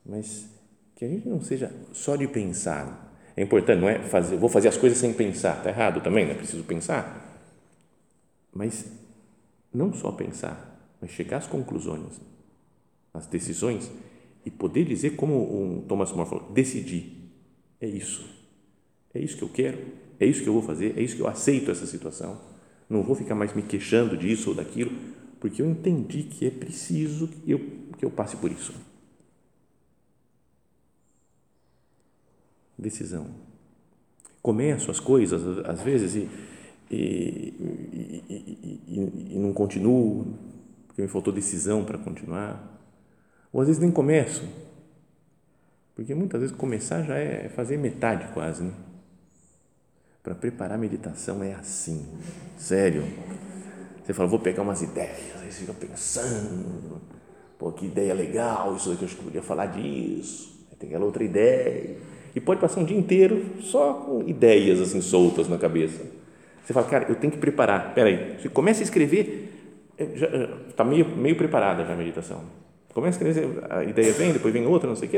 mas 0.05 0.47
que 0.95 1.03
a 1.03 1.07
gente 1.07 1.27
não 1.27 1.41
seja 1.41 1.71
só 1.91 2.15
de 2.15 2.27
pensar, 2.27 3.10
é 3.35 3.41
importante, 3.41 3.79
não 3.79 3.89
é 3.89 3.99
fazer, 3.99 4.37
vou 4.37 4.49
fazer 4.49 4.67
as 4.67 4.77
coisas 4.77 4.97
sem 4.97 5.13
pensar, 5.13 5.57
está 5.57 5.69
errado 5.69 6.01
também, 6.01 6.25
não 6.25 6.31
é 6.31 6.35
preciso 6.35 6.63
pensar. 6.63 7.29
Mas 8.53 8.85
não 9.73 9.93
só 9.93 10.11
pensar, 10.11 10.95
mas 10.99 11.11
chegar 11.11 11.37
às 11.37 11.47
conclusões, 11.47 12.19
às 13.13 13.27
decisões 13.27 13.89
e 14.45 14.51
poder 14.51 14.85
dizer, 14.85 15.11
como 15.11 15.35
o 15.35 15.85
Thomas 15.87 16.11
More 16.11 16.29
falou, 16.29 16.51
decidir. 16.51 17.17
É 17.79 17.87
isso. 17.87 18.25
É 19.13 19.19
isso 19.19 19.37
que 19.37 19.43
eu 19.43 19.49
quero, 19.49 19.79
é 20.19 20.25
isso 20.25 20.43
que 20.43 20.49
eu 20.49 20.53
vou 20.53 20.61
fazer, 20.61 20.97
é 20.97 21.01
isso 21.01 21.15
que 21.15 21.21
eu 21.21 21.27
aceito 21.27 21.71
essa 21.71 21.85
situação. 21.85 22.39
Não 22.89 23.03
vou 23.03 23.15
ficar 23.15 23.35
mais 23.35 23.53
me 23.53 23.61
queixando 23.61 24.17
disso 24.17 24.49
ou 24.49 24.55
daquilo, 24.55 24.91
porque 25.39 25.61
eu 25.61 25.69
entendi 25.69 26.23
que 26.23 26.45
é 26.45 26.51
preciso 26.51 27.27
que 27.27 27.51
eu, 27.51 27.59
que 27.97 28.05
eu 28.05 28.11
passe 28.11 28.35
por 28.37 28.51
isso. 28.51 28.73
Decisão. 32.81 33.27
Começo 34.41 34.89
as 34.89 34.99
coisas, 34.99 35.59
às 35.65 35.81
vezes, 35.81 36.15
e, 36.15 36.29
e, 36.89 38.23
e, 38.87 39.33
e, 39.35 39.39
não 39.39 39.53
continuo, 39.53 40.33
porque 40.87 41.01
me 41.03 41.07
faltou 41.07 41.31
decisão 41.31 41.85
para 41.85 41.97
continuar. 41.97 42.79
Ou 43.53 43.61
às 43.61 43.67
vezes 43.67 43.81
nem 43.81 43.91
começo, 43.91 44.43
porque 45.95 46.15
muitas 46.15 46.41
vezes 46.41 46.55
começar 46.55 47.03
já 47.03 47.15
é 47.15 47.49
fazer 47.49 47.77
metade 47.77 48.33
quase. 48.33 48.63
Né? 48.63 48.73
Para 50.23 50.33
preparar 50.33 50.75
a 50.75 50.81
meditação 50.81 51.43
é 51.43 51.53
assim, 51.53 52.07
sério. 52.57 53.03
Você 54.03 54.13
fala, 54.13 54.27
vou 54.27 54.39
pegar 54.39 54.63
umas 54.63 54.81
ideias, 54.81 55.39
aí 55.41 55.51
você 55.51 55.59
fica 55.59 55.73
pensando, 55.73 56.99
pô, 57.59 57.71
que 57.71 57.85
ideia 57.85 58.13
legal, 58.15 58.75
isso 58.75 58.91
aqui 58.91 59.03
eu 59.03 59.05
acho 59.05 59.15
que 59.15 59.21
eu 59.21 59.25
podia 59.25 59.43
falar 59.43 59.67
disso, 59.67 60.67
tem 60.79 60.89
aquela 60.89 61.05
outra 61.05 61.23
ideia 61.23 61.97
e 62.35 62.39
pode 62.39 62.61
passar 62.61 62.79
um 62.79 62.85
dia 62.85 62.97
inteiro 62.97 63.61
só 63.61 63.93
com 63.93 64.27
ideias 64.27 64.79
assim 64.79 65.01
soltas 65.01 65.47
na 65.47 65.57
cabeça. 65.57 66.05
Você 66.63 66.73
fala, 66.73 66.87
cara, 66.87 67.05
eu 67.09 67.15
tenho 67.15 67.33
que 67.33 67.39
preparar. 67.39 67.89
Espera 67.89 68.07
aí, 68.07 68.39
você 68.39 68.49
começa 68.49 68.81
a 68.81 68.83
escrever, 68.83 69.51
está 70.69 70.83
meio, 70.83 71.05
meio 71.17 71.35
preparada 71.35 71.83
já 71.85 71.93
a 71.93 71.97
meditação. 71.97 72.43
Começa 72.93 73.23
a 73.23 73.29
escrever, 73.29 73.71
a 73.71 73.83
ideia 73.83 74.13
vem, 74.13 74.33
depois 74.33 74.53
vem 74.53 74.65
outra, 74.65 74.87
não 74.87 74.95
sei 74.95 75.07
o 75.07 75.11
quê, 75.11 75.17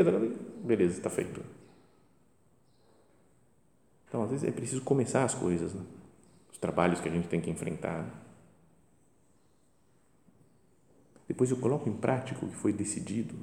beleza, 0.64 0.98
está 0.98 1.10
feito. 1.10 1.42
Então, 4.08 4.24
às 4.24 4.30
vezes 4.30 4.48
é 4.48 4.52
preciso 4.52 4.82
começar 4.82 5.24
as 5.24 5.34
coisas, 5.34 5.74
né? 5.74 5.82
os 6.52 6.58
trabalhos 6.60 7.00
que 7.00 7.10
a 7.10 7.12
gente 7.12 7.28
tem 7.28 7.42
que 7.42 7.50
enfrentar. 7.50 8.06
Depois 11.28 11.50
eu 11.50 11.58
coloco 11.58 11.90
em 11.90 11.94
prática 11.94 12.46
o 12.46 12.48
que 12.48 12.56
foi 12.56 12.72
decidido 12.72 13.34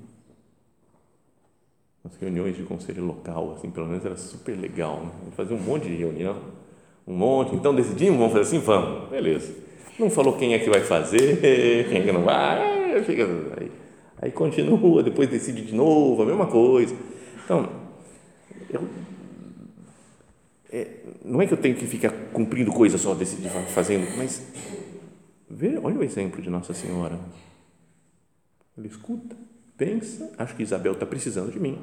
as 2.05 2.17
reuniões 2.17 2.57
de 2.57 2.63
conselho 2.63 3.05
local, 3.05 3.55
assim, 3.57 3.71
pelo 3.71 3.87
menos 3.87 4.05
era 4.05 4.17
super 4.17 4.59
legal, 4.59 5.01
né? 5.05 5.11
Fazer 5.37 5.53
um 5.55 5.61
monte 5.61 5.89
de 5.89 5.97
reunião, 5.97 6.37
um 7.07 7.15
monte, 7.15 7.55
então 7.55 7.75
decidimos, 7.75 8.19
vamos 8.19 8.33
fazer 8.33 8.45
assim, 8.45 8.59
vamos, 8.59 9.11
beleza. 9.11 9.55
Não 9.99 10.09
falou 10.09 10.39
quem 10.39 10.55
é 10.55 10.59
que 10.59 10.71
vai 10.71 10.81
fazer, 10.81 11.41
quem 11.91 11.99
é 11.99 12.03
que 12.03 12.13
não 12.13 12.23
vai, 12.23 13.03
fica, 13.05 13.27
aí, 13.61 13.71
aí 14.23 14.31
continua, 14.31 15.03
depois 15.03 15.29
decide 15.29 15.63
de 15.63 15.75
novo, 15.75 16.23
a 16.23 16.27
mesma 16.27 16.47
coisa. 16.47 16.95
Então, 17.45 17.69
eu, 18.71 18.89
é, 20.73 20.87
não 21.23 21.43
é 21.43 21.47
que 21.47 21.53
eu 21.53 21.59
tenho 21.59 21.75
que 21.75 21.87
ficar 21.87 22.11
cumprindo 22.33 22.73
coisas 22.73 22.99
só, 23.01 23.13
decidir, 23.15 23.51
fazendo, 23.75 24.17
mas 24.17 24.43
vê, 25.51 25.79
olha 25.83 25.99
o 25.99 26.03
exemplo 26.03 26.41
de 26.41 26.49
Nossa 26.49 26.73
Senhora. 26.73 27.19
Ele 28.79 28.89
escuta 28.89 29.37
pensa, 29.81 30.31
acho 30.37 30.55
que 30.55 30.63
Isabel 30.63 30.93
está 30.93 31.07
precisando 31.07 31.51
de 31.51 31.59
mim 31.59 31.79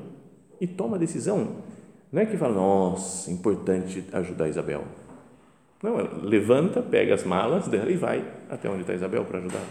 e 0.61 0.67
toma 0.67 0.97
a 0.97 0.99
decisão. 0.99 1.63
Não 2.11 2.21
é 2.21 2.27
que 2.27 2.37
fala, 2.37 2.53
nossa, 2.53 3.31
importante 3.31 4.05
ajudar 4.13 4.47
Isabel. 4.47 4.83
Não, 5.81 5.95
levanta, 6.21 6.79
pega 6.79 7.15
as 7.15 7.23
malas 7.23 7.67
dela 7.67 7.89
e 7.91 7.97
vai 7.97 8.23
até 8.51 8.69
onde 8.69 8.81
está 8.81 8.93
Isabel 8.93 9.25
para 9.25 9.39
ajudar. 9.39 9.65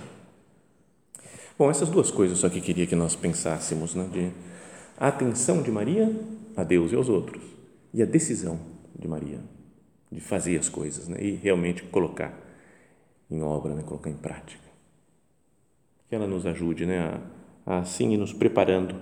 Bom, 1.57 1.71
essas 1.71 1.89
duas 1.89 2.11
coisas 2.11 2.39
só 2.39 2.49
que 2.49 2.61
queria 2.61 2.85
que 2.85 2.97
nós 2.97 3.15
pensássemos, 3.15 3.95
né? 3.95 4.09
De 4.13 4.33
a 4.99 5.07
atenção 5.07 5.63
de 5.63 5.71
Maria 5.71 6.13
a 6.57 6.65
Deus 6.65 6.91
e 6.91 6.97
aos 6.97 7.09
outros 7.09 7.43
e 7.95 8.03
a 8.03 8.07
decisão 8.07 8.59
de 8.99 9.07
Maria 9.07 9.39
de 10.11 10.21
fazer 10.21 10.59
as 10.59 10.69
coisas, 10.69 11.07
né? 11.07 11.19
E 11.21 11.37
realmente 11.37 11.85
colocar 11.85 12.37
em 13.31 13.41
obra, 13.41 13.73
né? 13.73 13.83
Colocar 13.83 14.11
em 14.11 14.17
prática. 14.17 14.65
Que 16.09 16.15
ela 16.15 16.27
nos 16.27 16.45
ajude, 16.45 16.87
né? 16.87 16.99
A 16.99 17.36
assim 17.67 18.13
e 18.13 18.17
nos 18.17 18.33
preparando 18.33 18.95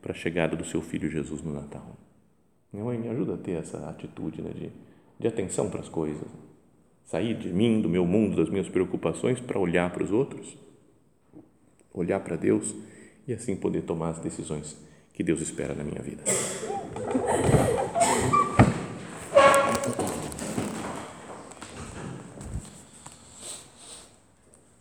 para 0.00 0.12
a 0.12 0.14
chegada 0.14 0.56
do 0.56 0.64
seu 0.64 0.80
filho 0.80 1.10
Jesus 1.10 1.42
no 1.42 1.52
Natal. 1.52 1.96
Minha 2.72 2.84
mãe 2.84 2.98
me 2.98 3.08
ajuda 3.08 3.34
a 3.34 3.36
ter 3.36 3.52
essa 3.52 3.88
atitude 3.88 4.40
né, 4.40 4.50
de, 4.54 4.70
de 5.18 5.26
atenção 5.26 5.68
para 5.68 5.80
as 5.80 5.88
coisas, 5.88 6.26
Sair 7.04 7.34
de 7.34 7.52
mim, 7.52 7.82
do 7.82 7.90
meu 7.90 8.06
mundo, 8.06 8.36
das 8.36 8.48
minhas 8.48 8.68
preocupações 8.68 9.38
para 9.38 9.58
olhar 9.58 9.92
para 9.92 10.02
os 10.02 10.10
outros, 10.10 10.56
olhar 11.92 12.20
para 12.20 12.36
Deus 12.36 12.74
e 13.28 13.34
assim 13.34 13.54
poder 13.54 13.82
tomar 13.82 14.10
as 14.10 14.18
decisões 14.18 14.78
que 15.12 15.22
Deus 15.22 15.42
espera 15.42 15.74
na 15.74 15.84
minha 15.84 16.00
vida. 16.00 16.22